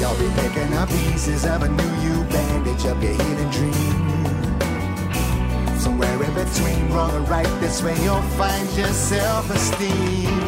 Y'all 0.00 0.16
be 0.18 0.28
picking 0.40 0.72
up 0.74 0.88
pieces 0.88 1.44
of 1.46 1.62
a 1.62 1.68
new 1.68 1.94
you 2.02 2.24
bandage 2.30 2.86
up 2.86 3.02
your 3.02 3.12
healing 3.12 3.50
dream. 3.50 4.18
Somewhere 5.78 6.22
in 6.22 6.34
between 6.34 6.92
wrong 6.92 7.10
and 7.14 7.28
right, 7.28 7.60
this 7.60 7.82
way 7.82 7.96
you'll 8.04 8.22
find 8.38 8.68
your 8.76 8.92
self-esteem. 8.92 10.47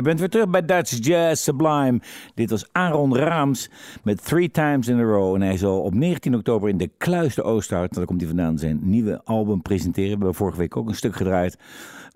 Je 0.00 0.06
bent 0.06 0.18
weer 0.18 0.28
terug 0.28 0.48
bij 0.48 0.64
Dutch 0.64 1.06
Jazz 1.06 1.42
Sublime. 1.42 2.00
Dit 2.34 2.50
was 2.50 2.64
Aaron 2.72 3.16
Raams 3.16 3.70
met 4.02 4.24
Three 4.24 4.50
Times 4.50 4.88
in 4.88 4.98
a 4.98 5.02
Row. 5.02 5.34
En 5.34 5.40
hij 5.40 5.56
zal 5.56 5.80
op 5.80 5.94
19 5.94 6.34
oktober 6.34 6.68
in 6.68 6.76
de 6.76 6.90
Kluis 6.98 7.34
de 7.34 7.42
Oosthout, 7.42 7.94
daar 7.94 8.04
komt 8.04 8.20
hij 8.20 8.28
vandaan, 8.28 8.58
zijn 8.58 8.78
nieuwe 8.82 9.20
album 9.24 9.62
presenteren. 9.62 10.10
We 10.10 10.16
hebben 10.16 10.34
vorige 10.34 10.58
week 10.58 10.76
ook 10.76 10.88
een 10.88 10.94
stuk 10.94 11.16
gedraaid. 11.16 11.58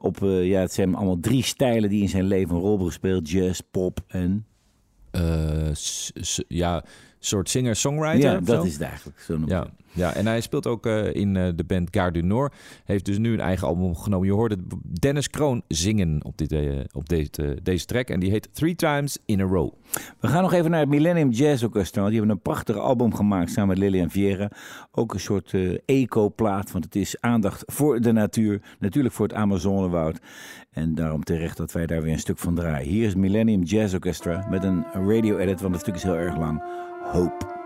Op, 0.00 0.22
eh, 0.22 0.46
ja, 0.46 0.60
het 0.60 0.72
zijn 0.72 0.94
allemaal 0.94 1.20
drie 1.20 1.42
stijlen 1.42 1.90
die 1.90 2.02
in 2.02 2.08
zijn 2.08 2.24
leven 2.24 2.54
een 2.54 2.60
rol 2.60 2.68
hebben 2.68 2.86
gespeeld. 2.86 3.30
Jazz, 3.30 3.60
pop 3.70 4.00
en... 4.06 4.46
Eh, 5.10 5.72
ja, 6.48 6.84
soort 7.26 7.48
singer-songwriter. 7.48 8.30
Ja, 8.30 8.40
dat 8.40 8.60
zo. 8.60 8.62
is 8.62 8.72
het 8.72 8.82
eigenlijk. 8.82 9.20
Zo 9.20 9.38
Ja, 9.46 9.66
ja, 9.94 10.14
en 10.14 10.26
hij 10.26 10.40
speelt 10.40 10.66
ook 10.66 10.86
eh, 10.86 11.14
in 11.14 11.36
eh, 11.36 11.48
de 11.54 11.64
band 11.64 11.88
Gare 11.90 12.10
du 12.10 12.22
Nord. 12.22 12.54
Heeft 12.84 13.04
dus 13.04 13.18
nu 13.18 13.32
een 13.32 13.40
eigen 13.40 13.66
album 13.66 13.84
opgenomen. 13.84 14.26
Je 14.26 14.32
hoorde 14.32 14.56
Dennis 14.82 15.30
Kroon 15.30 15.62
zingen 15.68 16.24
op, 16.24 16.38
dit, 16.38 16.52
eh, 16.52 16.80
op 16.92 17.08
deze, 17.08 17.58
deze 17.62 17.84
track. 17.84 18.08
En 18.08 18.20
die 18.20 18.30
heet 18.30 18.48
Three 18.52 18.74
Times 18.74 19.18
in 19.24 19.40
a 19.40 19.44
Row. 19.44 19.72
We 20.20 20.28
gaan 20.28 20.42
nog 20.42 20.52
even 20.52 20.70
naar 20.70 20.80
het 20.80 20.88
Millennium 20.88 21.30
Jazz 21.30 21.62
Orchestra. 21.62 22.00
want 22.00 22.12
Die 22.12 22.20
hebben 22.20 22.36
een 22.36 22.42
prachtig 22.42 22.76
album 22.76 23.14
gemaakt 23.14 23.50
samen 23.50 23.68
met 23.68 23.78
Lilian 23.78 24.10
Viera. 24.10 24.50
Ook 24.92 25.14
een 25.14 25.20
soort 25.20 25.54
eco-plaat, 25.84 26.72
want 26.72 26.84
het 26.84 26.96
is 26.96 27.20
aandacht 27.20 27.62
voor 27.66 28.00
de 28.00 28.12
natuur. 28.12 28.62
Natuurlijk 28.78 29.14
voor 29.14 29.26
het 29.26 29.36
Amazonewoud. 29.36 30.18
En 30.70 30.94
daarom 30.94 31.24
terecht 31.24 31.56
dat 31.56 31.72
wij 31.72 31.86
daar 31.86 32.02
weer 32.02 32.12
een 32.12 32.18
stuk 32.18 32.38
van 32.38 32.54
draaien. 32.54 32.88
Hier 32.88 33.06
is 33.06 33.14
Millennium 33.14 33.62
Jazz 33.62 33.94
Orchestra 33.94 34.46
met 34.50 34.64
een 34.64 34.84
radio-edit, 34.92 35.60
want 35.60 35.72
het 35.72 35.82
stuk 35.82 35.94
is 35.94 36.02
heel 36.02 36.16
erg 36.16 36.36
lang. 36.36 36.62
Hope. 37.04 37.63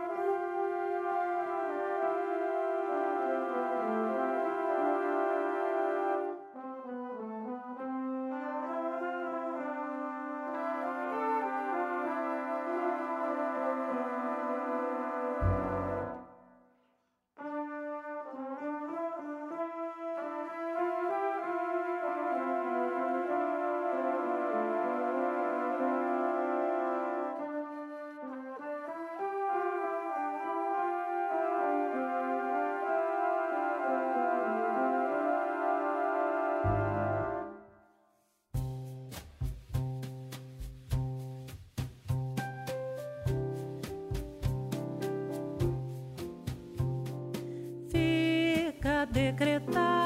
secretário. 49.38 49.97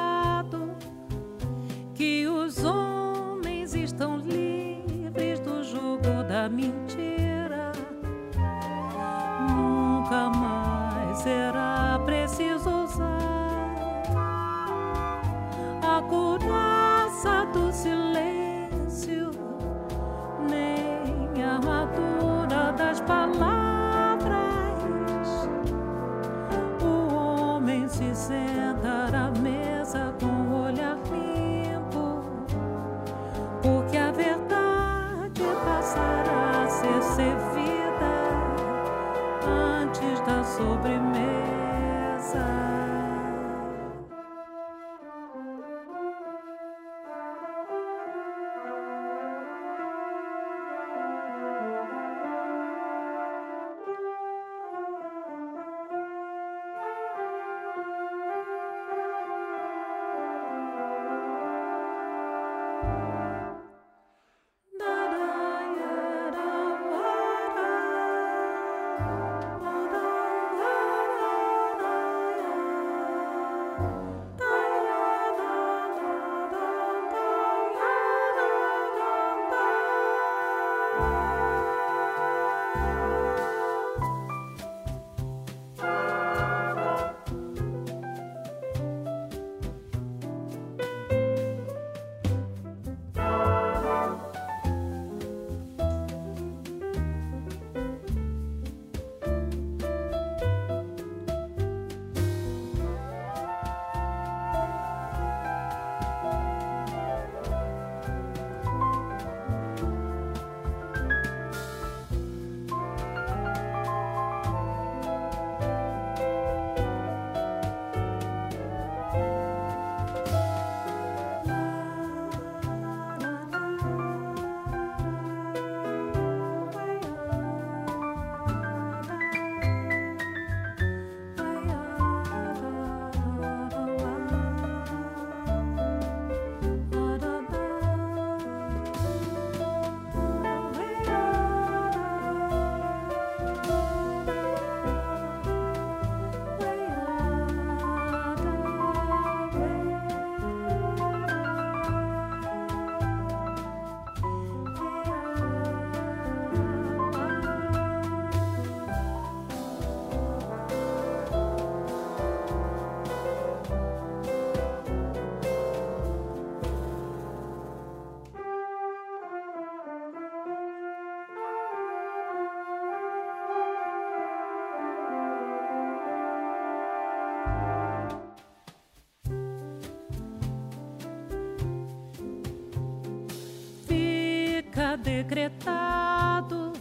Decretado 185.23 186.73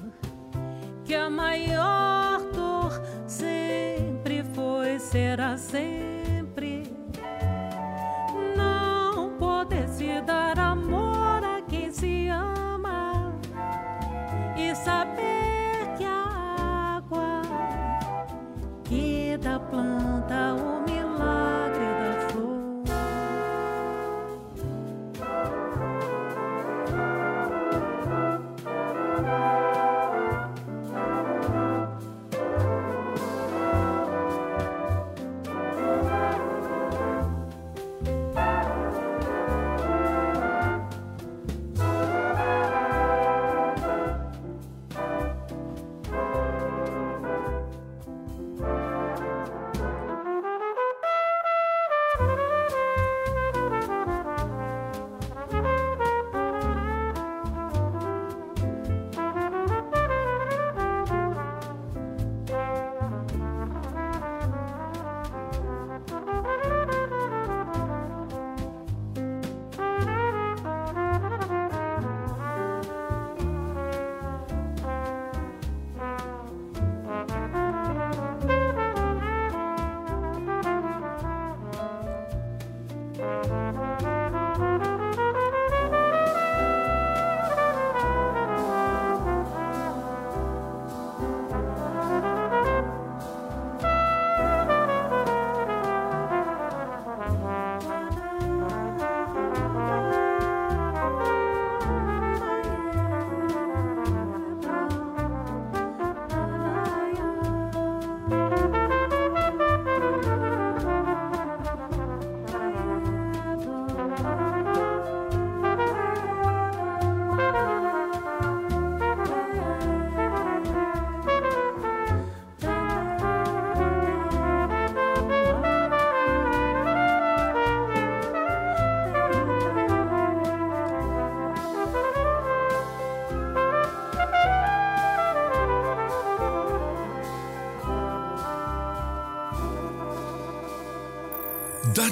que 1.05 1.13
a 1.13 1.29
maior 1.29 2.41
dor 2.51 2.99
sempre 3.27 4.43
foi, 4.55 4.97
será 4.97 5.55
sempre 5.57 6.20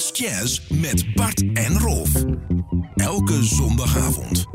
Jazz 0.08 0.62
met 0.70 1.14
Bart 1.16 1.44
en 1.54 1.80
Rolf. 1.80 2.12
Elke 2.96 3.44
zondagavond. 3.44 4.46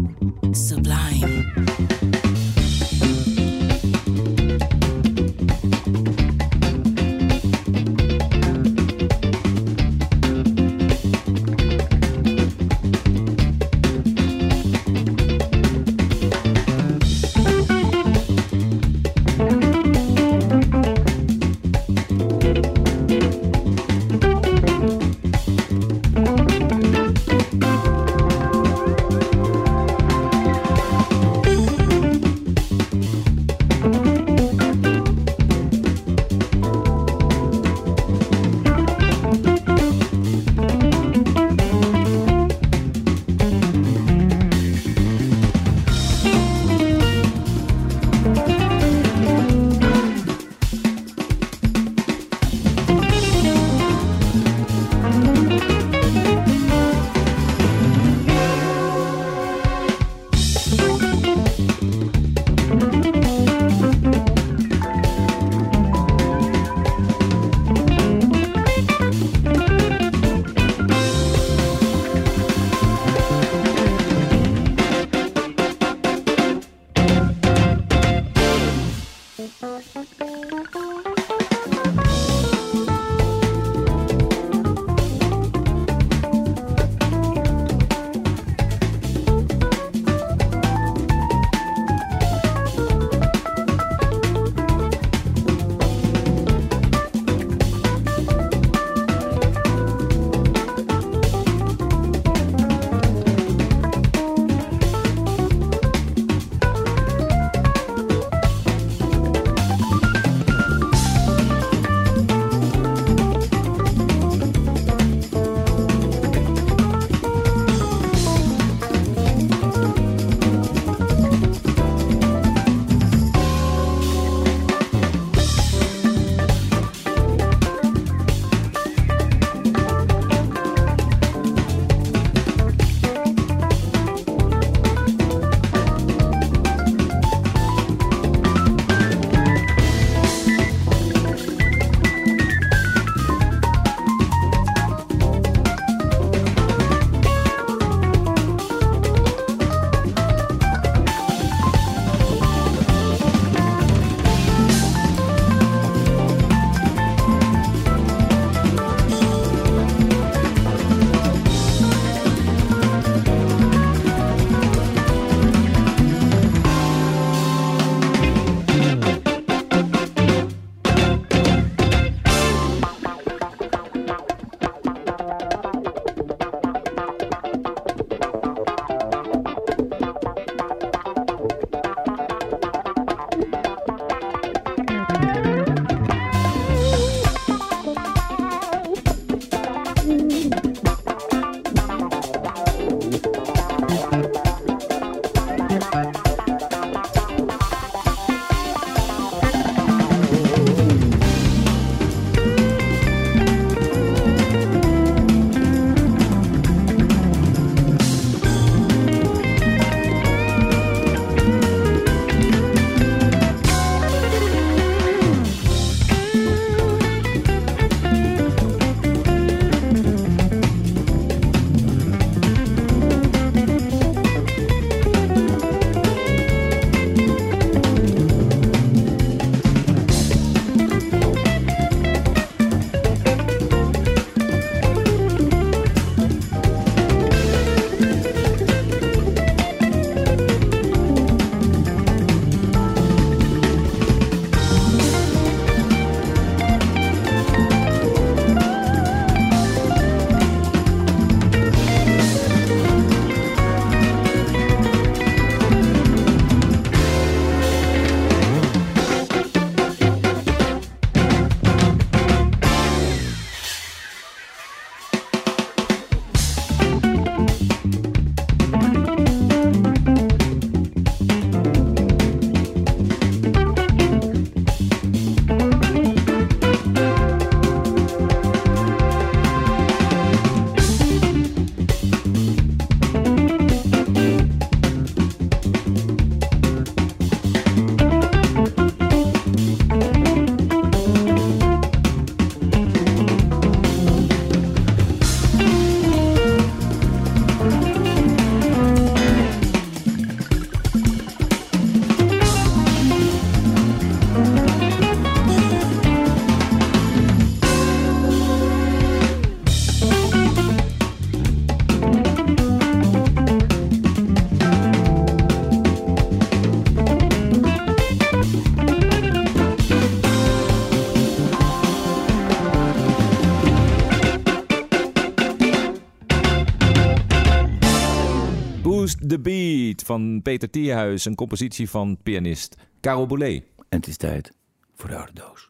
Een 330.94 331.34
compositie 331.34 331.90
van 331.90 332.18
pianist 332.22 332.76
Karel 333.00 333.26
Boulet. 333.26 333.62
En 333.88 333.98
het 333.98 334.06
is 334.06 334.16
tijd 334.16 334.52
voor 334.94 335.08
de 335.08 335.16
oude 335.16 335.32
doos. 335.32 335.68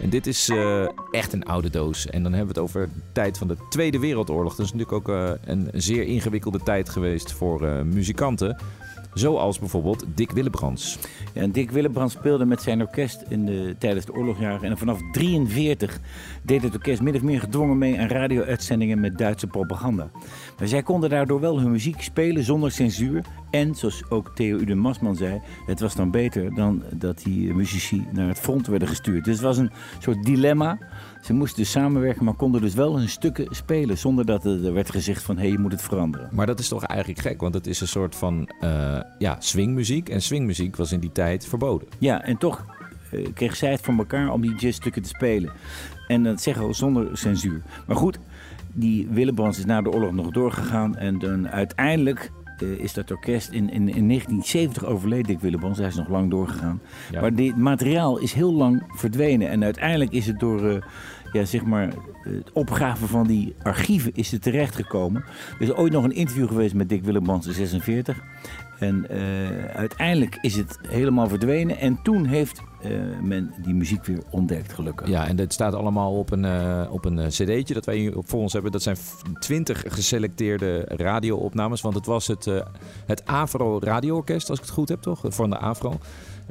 En 0.00 0.10
dit 0.10 0.26
is 0.26 0.48
eh, 0.48 0.88
echt 1.10 1.32
een 1.32 1.44
oude 1.44 1.70
doos. 1.70 2.06
En 2.06 2.22
dan 2.22 2.32
hebben 2.32 2.54
we 2.54 2.60
het 2.60 2.68
over 2.70 2.88
de 2.88 3.00
tijd 3.12 3.38
van 3.38 3.48
de 3.48 3.56
Tweede 3.68 3.98
Wereldoorlog. 3.98 4.56
Dat 4.56 4.66
is 4.66 4.72
natuurlijk 4.72 5.08
ook 5.08 5.16
eh, 5.16 5.30
een 5.44 5.70
zeer 5.72 6.02
ingewikkelde 6.02 6.62
tijd 6.62 6.88
geweest 6.88 7.32
voor 7.32 7.66
eh, 7.66 7.82
muzikanten. 7.82 8.60
Zoals 9.14 9.58
bijvoorbeeld 9.58 10.04
Dick 10.14 10.30
Willebrands. 10.30 10.98
En 11.32 11.52
Dick 11.52 11.70
Willebrands 11.70 12.14
speelde 12.14 12.44
met 12.44 12.62
zijn 12.62 12.80
orkest 12.80 13.24
in 13.28 13.46
de, 13.46 13.74
tijdens 13.78 14.06
de 14.06 14.12
oorlogjaren. 14.12 14.70
En 14.70 14.78
vanaf 14.78 15.00
43 15.12 16.00
deed 16.42 16.62
het 16.62 16.74
orkest 16.74 17.00
min 17.00 17.14
of 17.14 17.22
meer 17.22 17.40
gedwongen 17.40 17.78
mee 17.78 17.98
aan 17.98 18.08
radio-uitzendingen 18.08 19.00
met 19.00 19.18
Duitse 19.18 19.46
propaganda. 19.46 20.10
Maar 20.58 20.68
zij 20.68 20.82
konden 20.82 21.10
daardoor 21.10 21.40
wel 21.40 21.60
hun 21.60 21.70
muziek 21.70 22.02
spelen 22.02 22.44
zonder 22.44 22.70
censuur. 22.70 23.24
En, 23.50 23.74
zoals 23.74 24.10
ook 24.10 24.30
Theo 24.34 24.58
Uden 24.58 24.78
Masman 24.78 25.16
zei, 25.16 25.40
het 25.66 25.80
was 25.80 25.94
dan 25.94 26.10
beter 26.10 26.54
dan 26.54 26.82
dat 26.94 27.22
die 27.22 27.54
muzici 27.54 28.06
naar 28.12 28.28
het 28.28 28.38
front 28.38 28.66
werden 28.66 28.88
gestuurd. 28.88 29.24
Dus 29.24 29.34
het 29.34 29.44
was 29.44 29.58
een 29.58 29.70
soort 29.98 30.22
dilemma. 30.22 30.78
Ze 31.20 31.32
moesten 31.32 31.58
dus 31.58 31.70
samenwerken, 31.70 32.24
maar 32.24 32.34
konden 32.34 32.60
dus 32.60 32.74
wel 32.74 32.96
hun 32.96 33.08
stukken 33.08 33.46
spelen 33.50 33.98
zonder 33.98 34.26
dat 34.26 34.44
er 34.44 34.72
werd 34.72 34.90
gezegd 34.90 35.22
van 35.22 35.36
hé, 35.36 35.42
hey, 35.42 35.50
je 35.50 35.58
moet 35.58 35.72
het 35.72 35.82
veranderen. 35.82 36.28
Maar 36.32 36.46
dat 36.46 36.58
is 36.58 36.68
toch 36.68 36.84
eigenlijk 36.84 37.20
gek, 37.20 37.40
want 37.40 37.54
het 37.54 37.66
is 37.66 37.80
een 37.80 37.88
soort 37.88 38.14
van 38.14 38.48
eh, 38.60 39.00
ja, 39.18 39.36
swingmuziek. 39.38 40.08
En 40.08 40.22
swingmuziek 40.22 40.76
was 40.76 40.92
in 40.92 41.00
die 41.00 41.12
tijd 41.12 41.46
verboden. 41.46 41.88
Ja, 41.98 42.22
en 42.22 42.36
toch 42.36 42.64
uh, 43.12 43.26
kreeg 43.34 43.56
zij 43.56 43.70
het 43.70 43.80
voor 43.80 43.94
elkaar 43.94 44.32
om 44.32 44.40
die 44.40 44.54
jazzstukken 44.54 45.02
te 45.02 45.08
spelen. 45.08 45.52
En 46.06 46.22
dat 46.22 46.40
zeggen 46.40 46.66
we 46.66 46.72
zonder 46.72 47.18
censuur. 47.18 47.62
Maar 47.86 47.96
goed, 47.96 48.18
die 48.72 49.08
Willebrands 49.10 49.58
is 49.58 49.64
na 49.64 49.82
de 49.82 49.90
oorlog 49.90 50.12
nog 50.12 50.30
doorgegaan. 50.30 50.96
En 50.96 51.18
dan 51.18 51.48
uiteindelijk 51.48 52.30
uh, 52.62 52.78
is 52.78 52.92
dat 52.92 53.10
orkest 53.10 53.50
in, 53.50 53.70
in, 53.70 53.88
in 53.88 54.08
1970 54.08 54.84
overleden, 54.84 55.26
Dick 55.26 55.40
Willebrands. 55.40 55.78
Hij 55.78 55.88
is 55.88 55.94
nog 55.94 56.08
lang 56.08 56.30
doorgegaan. 56.30 56.80
Ja. 57.10 57.20
Maar 57.20 57.34
dit 57.34 57.56
materiaal 57.56 58.18
is 58.18 58.32
heel 58.32 58.52
lang 58.52 58.82
verdwenen. 58.86 59.48
En 59.48 59.64
uiteindelijk 59.64 60.12
is 60.12 60.26
het 60.26 60.40
door... 60.40 60.62
Uh, 60.62 60.82
ja, 61.32 61.44
zeg 61.44 61.64
maar, 61.64 61.88
het 62.22 62.52
opgraven 62.52 63.08
van 63.08 63.26
die 63.26 63.54
archieven 63.62 64.14
is 64.14 64.32
er 64.32 64.40
terechtgekomen. 64.40 65.24
Er 65.58 65.62
is 65.62 65.72
ooit 65.72 65.92
nog 65.92 66.04
een 66.04 66.14
interview 66.14 66.48
geweest 66.48 66.74
met 66.74 66.88
Dick 66.88 67.04
Willebrands 67.04 67.46
in 67.46 67.52
46. 67.52 68.22
En 68.78 69.06
uh, 69.10 69.64
uiteindelijk 69.64 70.38
is 70.40 70.56
het 70.56 70.78
helemaal 70.88 71.28
verdwenen. 71.28 71.78
En 71.78 71.98
toen 72.02 72.26
heeft 72.26 72.62
uh, 72.86 73.20
men 73.22 73.54
die 73.62 73.74
muziek 73.74 74.04
weer 74.04 74.22
ontdekt, 74.30 74.72
gelukkig. 74.72 75.08
Ja, 75.08 75.26
en 75.26 75.36
dat 75.36 75.52
staat 75.52 75.74
allemaal 75.74 76.18
op 76.18 76.30
een, 76.30 76.44
uh, 76.44 76.86
op 76.90 77.04
een 77.04 77.28
cd'tje 77.28 77.74
dat 77.74 77.84
wij 77.84 77.96
hier 77.96 78.12
voor 78.18 78.40
ons 78.40 78.52
hebben. 78.52 78.72
Dat 78.72 78.82
zijn 78.82 78.96
twintig 79.38 79.84
geselecteerde 79.86 80.84
radioopnames. 80.86 81.80
Want 81.80 81.94
het 81.94 82.06
was 82.06 82.26
het, 82.26 82.46
uh, 82.46 82.60
het 83.06 83.26
Afro 83.26 83.78
Radioorkest, 83.78 84.50
als 84.50 84.58
ik 84.58 84.64
het 84.64 84.74
goed 84.74 84.88
heb, 84.88 85.00
toch? 85.00 85.20
Van 85.28 85.50
de 85.50 85.58
Afro. 85.58 85.98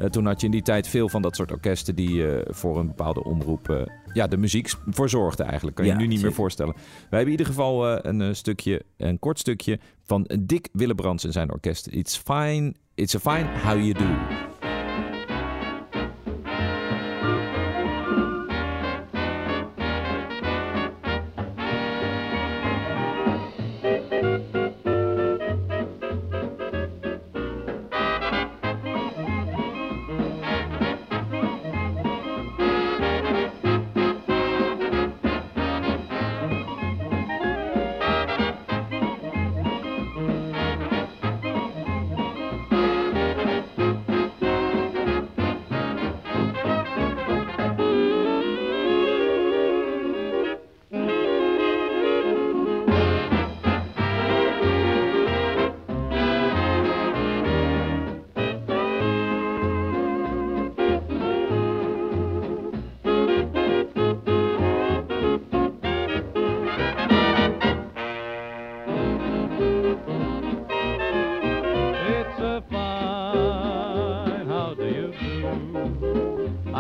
Toen 0.10 0.26
had 0.26 0.40
je 0.40 0.46
in 0.46 0.52
die 0.52 0.62
tijd 0.62 0.88
veel 0.88 1.10
van 1.10 1.22
dat 1.22 1.36
soort 1.36 1.52
orkesten 1.52 1.96
die 1.96 2.26
voor 2.48 2.80
een 2.80 2.88
bepaalde 2.88 3.24
omroep 3.24 3.88
ja, 4.14 4.28
de 4.28 4.38
muziek 4.38 4.70
verzorgden 4.88 5.46
eigenlijk. 5.46 5.76
Kan 5.76 5.86
je 5.86 5.92
Ja, 5.92 5.98
nu 5.98 6.04
niet 6.04 6.12
zeker. 6.12 6.28
meer 6.28 6.36
voorstellen. 6.36 6.74
Wij 6.76 6.84
hebben 7.10 7.26
in 7.26 7.32
ieder 7.32 7.46
geval 7.46 8.06
een 8.06 8.22
eh, 8.22 8.34
stukje, 8.34 8.84
een 8.98 9.20
kort 9.20 9.40
stukje 9.40 9.80
van 10.06 10.30
Dick 10.40 10.70
Willebrands 10.72 11.26
en 11.26 11.32
zijn 11.32 11.52
orkest. 11.52 11.88
It's 11.88 12.18
fine, 12.18 12.74
it's 12.96 13.16
a 13.16 13.20
fine 13.20 13.48
how 13.64 13.78
you 13.78 13.94
do. 13.94 14.49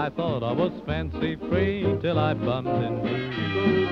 I 0.09 0.11
thought 0.11 0.41
I 0.41 0.51
was 0.53 0.71
fancy 0.87 1.35
free 1.35 1.85
till 2.01 2.17
I 2.17 2.33
bumped 2.33 2.71
into 2.71 3.11
you. 3.11 3.87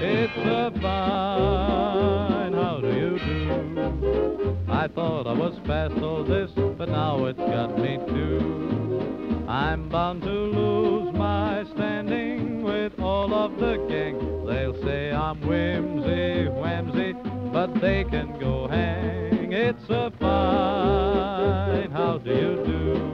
It's 0.00 0.36
a 0.36 0.70
fine, 0.80 2.52
how 2.52 2.78
do 2.80 2.86
you 2.86 3.18
do? 3.18 4.56
I 4.68 4.86
thought 4.86 5.26
I 5.26 5.32
was 5.32 5.58
past 5.66 6.00
all 6.00 6.22
this, 6.22 6.52
but 6.78 6.88
now 6.88 7.24
it's 7.24 7.36
got 7.36 7.76
me 7.76 7.98
too. 8.06 9.44
I'm 9.48 9.88
bound 9.88 10.22
to 10.22 10.30
lose 10.30 11.12
my 11.16 11.64
standing 11.74 12.62
with 12.62 12.92
all 13.00 13.34
of 13.34 13.58
the 13.58 13.84
gang. 13.88 14.46
They'll 14.46 14.80
say 14.84 15.10
I'm 15.10 15.40
whimsy, 15.40 16.48
whimsy, 16.48 17.14
but 17.52 17.74
they 17.80 18.04
can 18.04 18.38
go 18.38 18.68
hang. 18.68 19.52
It's 19.52 19.90
a 19.90 20.12
fine, 20.20 21.90
how 21.90 22.18
do 22.18 22.30
you 22.30 22.64
do? 22.64 23.11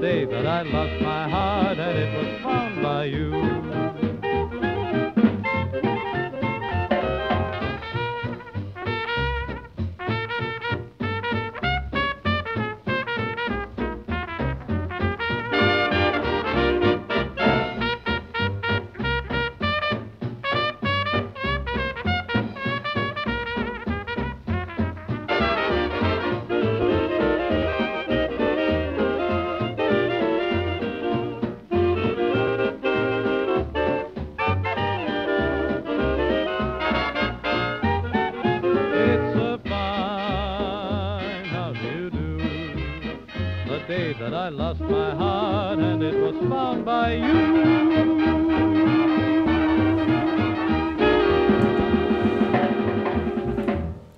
Day 0.00 0.26
that 0.26 0.46
I 0.46 0.60
lost 0.60 1.00
my 1.00 1.28
heart 1.28 1.78
and 1.78 1.98
it 1.98 2.18
was 2.18 2.42
found 2.42 2.82
by 2.82 3.04
you. 3.06 4.05
Day 43.96 44.14
that 44.18 44.32
I 44.32 44.54
lost 44.54 44.80
my 44.80 45.14
heart 45.14 45.78
and 45.78 46.02
it 46.02 46.14
was 46.14 46.34
found 46.48 46.84
by 46.84 47.12
you. 47.12 47.64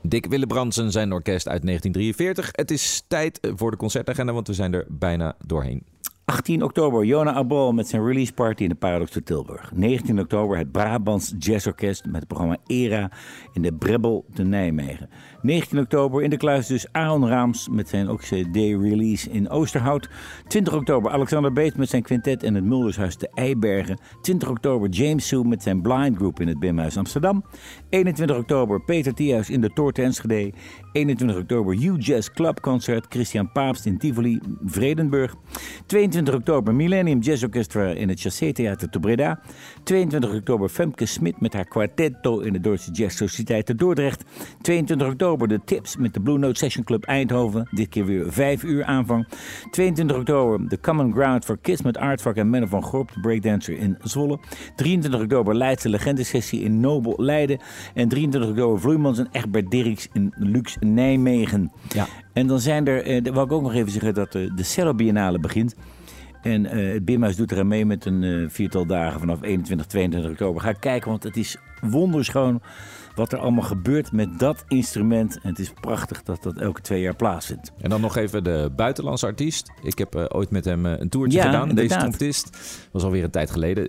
Dick 0.03 0.27
Willebrands 0.27 0.77
en 0.77 0.91
zijn 0.91 1.13
orkest 1.13 1.49
uit 1.49 1.63
1943. 1.67 2.49
Het 2.53 2.71
is 2.71 3.03
tijd 3.07 3.39
voor 3.57 3.71
de 3.71 3.77
concertagenda, 3.77 4.33
want 4.33 4.47
we 4.47 4.55
zijn 4.55 4.73
er 4.73 4.87
bijna 4.89 5.37
doorheen. 5.47 5.83
18 6.29 6.63
oktober, 6.63 7.05
Jona 7.05 7.33
Abol 7.33 7.73
met 7.73 7.89
zijn 7.89 8.05
release 8.07 8.33
party 8.33 8.63
in 8.63 8.69
de 8.69 8.75
Paradox 8.75 9.11
te 9.11 9.23
Tilburg. 9.23 9.73
19 9.75 10.21
oktober 10.21 10.57
het 10.57 10.73
Brabants 10.73 11.35
Jazzorkest 11.39 12.05
met 12.05 12.15
het 12.15 12.27
programma 12.27 12.57
Era 12.67 13.11
in 13.53 13.63
de 13.63 13.75
Brebbel 13.75 14.25
te 14.35 14.43
Nijmegen. 14.43 15.09
19 15.43 15.79
oktober 15.79 16.23
in 16.23 16.31
de 16.31 16.37
kluis 16.37 16.67
dus 16.67 16.93
Aaron 16.93 17.29
Raams 17.29 17.69
met 17.69 17.89
zijn 17.89 18.09
ook 18.09 18.21
CD-release 18.21 19.31
in 19.31 19.49
Oosterhout. 19.49 20.09
20 20.49 20.75
oktober 20.75 21.11
Alexander 21.11 21.53
Beets 21.53 21.77
met 21.77 21.89
zijn 21.89 22.03
quintet 22.03 22.43
in 22.43 22.55
het 22.55 22.65
Muldershuis 22.65 23.17
te 23.17 23.31
Eibergen. 23.35 23.99
20 24.21 24.49
oktober 24.49 24.89
James 24.89 25.27
Sue 25.27 25.45
met 25.45 25.63
zijn 25.63 25.83
Blind 25.83 26.17
Group 26.17 26.41
in 26.41 26.49
het 26.49 26.59
Bimhuis 26.59 26.97
Amsterdam. 26.97 27.45
21 27.89 28.37
oktober 28.37 28.81
Peter 28.81 29.15
Thiehuis 29.15 29.51
in 29.51 29.61
de 29.61 29.73
Toorte 29.73 30.03
Enschede. 30.03 30.53
21 30.93 31.37
oktober 31.37 31.75
U 31.75 31.97
Jazz 31.99 32.31
Club 32.31 32.61
Concert 32.61 33.07
Christian 33.09 33.53
Paapst 33.53 33.87
in 33.87 33.99
Tivoli, 33.99 34.41
Vredenburg. 34.65 35.35
22 35.87 36.29
21 36.29 36.35
oktober 36.35 36.75
Millennium 36.75 37.21
Jazz 37.21 37.43
Orchestra 37.43 37.91
in 37.95 38.09
het 38.09 38.21
Chassé 38.21 38.53
Theater 38.53 38.89
te 38.89 39.01
Breda. 39.01 39.41
22 39.85 40.35
oktober 40.35 40.69
Femke 40.69 41.07
Smit 41.07 41.41
met 41.41 41.53
haar 41.53 41.65
kwartetto 41.65 42.41
in 42.41 42.53
de 42.53 42.61
Duitse 42.61 42.91
Jazz 42.91 43.17
Sociëteit 43.17 43.67
te 43.67 43.75
Dordrecht. 43.75 44.25
22 44.63 45.09
oktober 45.09 45.49
de 45.49 45.61
Tips 45.65 45.97
met 45.97 46.15
de 46.15 46.21
Blue 46.21 46.39
Note 46.39 46.59
Session 46.59 46.85
Club 46.85 47.05
Eindhoven. 47.05 47.69
Dit 47.71 47.89
keer 47.89 48.05
weer 48.05 48.33
5 48.33 48.63
uur 48.63 48.85
aanvang. 48.85 49.29
22 49.71 50.17
oktober 50.17 50.69
de 50.69 50.81
Common 50.81 51.13
Ground 51.13 51.45
for 51.45 51.59
Kids 51.59 51.83
met 51.83 51.99
Aardvak 51.99 52.37
en 52.37 52.51
Menno 52.51 52.67
van 52.67 52.83
Gorp, 52.83 53.13
de 53.15 53.21
breakdancer 53.21 53.79
in 53.79 53.97
Zwolle. 54.03 54.39
23 54.77 55.21
oktober 55.21 55.57
Leidse 55.57 55.89
Legendesessie 55.89 56.63
in 56.63 56.81
Nobel 56.81 57.15
Leiden. 57.17 57.59
En 57.95 58.09
23 58.09 58.51
oktober 58.51 58.81
Vloeimans 58.81 59.19
en 59.19 59.29
Egbert 59.33 59.71
Dirks 59.71 60.09
in 60.13 60.33
Lux 60.37 60.77
Nijmegen. 60.95 61.73
Ja. 61.89 62.07
En 62.33 62.47
dan 62.47 62.61
zijn 62.61 62.87
er, 62.87 63.03
eh, 63.03 63.33
wil 63.33 63.43
ik 63.43 63.53
ook 63.53 63.63
nog 63.63 63.75
even 63.75 63.93
zeggen 63.93 64.15
dat 64.15 64.35
eh, 64.35 64.51
de 64.57 64.63
Cello 64.63 64.95
Biennale 64.95 65.39
begint. 65.39 65.75
En 66.43 66.67
eh, 66.67 66.93
het 66.93 67.05
Bimhuis 67.05 67.37
doet 67.37 67.51
er 67.51 67.59
aan 67.59 67.69
mee 67.69 67.87
met 67.87 68.05
een 68.05 68.23
eh, 68.23 68.45
viertal 68.49 68.87
dagen 68.87 69.21
vanaf 69.21 69.43
21, 69.43 69.87
22 69.87 70.31
oktober. 70.31 70.63
Ga 70.63 70.73
kijken, 70.73 71.11
want 71.11 71.23
het 71.23 71.37
is 71.37 71.57
wonderschoon 71.81 72.61
wat 73.19 73.33
er 73.33 73.39
allemaal 73.39 73.65
gebeurt 73.65 74.13
met 74.13 74.39
dat 74.39 74.65
instrument. 74.69 75.39
En 75.43 75.49
het 75.49 75.59
is 75.59 75.73
prachtig 75.81 76.23
dat 76.23 76.43
dat 76.43 76.59
elke 76.59 76.81
twee 76.81 77.01
jaar 77.01 77.17
plaatsvindt. 77.17 77.73
En 77.81 77.91
dan 77.91 78.01
nog 78.01 78.17
even 78.17 78.45
de 78.45 78.71
buitenlandse 78.77 79.27
artiest. 79.27 79.71
Ik 79.83 79.99
heb 79.99 80.15
eh, 80.15 80.25
ooit 80.29 80.51
met 80.51 80.65
hem 80.65 80.87
eh, 80.87 80.93
een 80.99 81.09
toertje 81.09 81.39
Ja, 81.39 81.45
gedaan. 81.45 81.75
Deze 81.75 81.97
trompetist 81.97 82.59
was 82.93 83.03
alweer 83.03 83.25
een 83.25 83.31
tijd 83.31 83.51
geleden. 83.51 83.83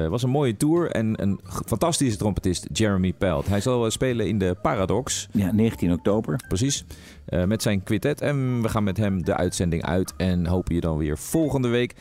Het 0.00 0.10
was 0.10 0.22
een 0.22 0.30
mooie 0.30 0.56
tour 0.56 0.90
en 0.90 1.22
een 1.22 1.40
fantastische 1.66 2.18
trompetist, 2.18 2.66
Jeremy 2.72 3.12
Pelt. 3.12 3.48
Hij 3.48 3.60
zal 3.60 3.90
spelen 3.90 4.28
in 4.28 4.38
de 4.38 4.56
Paradox. 4.62 5.28
Ja, 5.32 5.52
19 5.52 5.92
oktober. 5.92 6.40
Precies. 6.48 6.84
Met 7.46 7.62
zijn 7.62 7.82
quintet. 7.82 8.20
En 8.20 8.62
we 8.62 8.68
gaan 8.68 8.84
met 8.84 8.96
hem 8.96 9.24
de 9.24 9.36
uitzending 9.36 9.84
uit. 9.84 10.14
En 10.16 10.46
hopen 10.46 10.74
je 10.74 10.80
dan 10.80 10.96
weer 10.96 11.18
volgende 11.18 11.68
week 11.68 11.94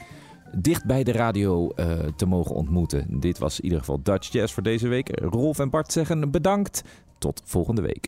dicht 0.55 0.85
bij 0.85 1.03
de 1.03 1.11
radio 1.11 1.69
eh, 1.69 1.87
te 2.15 2.25
mogen 2.25 2.55
ontmoeten. 2.55 3.19
Dit 3.19 3.37
was 3.37 3.57
in 3.57 3.63
ieder 3.63 3.79
geval 3.79 3.99
Dutch 4.03 4.31
Jazz 4.31 4.53
voor 4.53 4.63
deze 4.63 4.87
week. 4.87 5.19
Rolf 5.19 5.59
en 5.59 5.69
Bart 5.69 5.91
zeggen 5.91 6.31
bedankt. 6.31 6.83
Tot 7.17 7.41
volgende 7.45 7.81
week. 7.81 8.07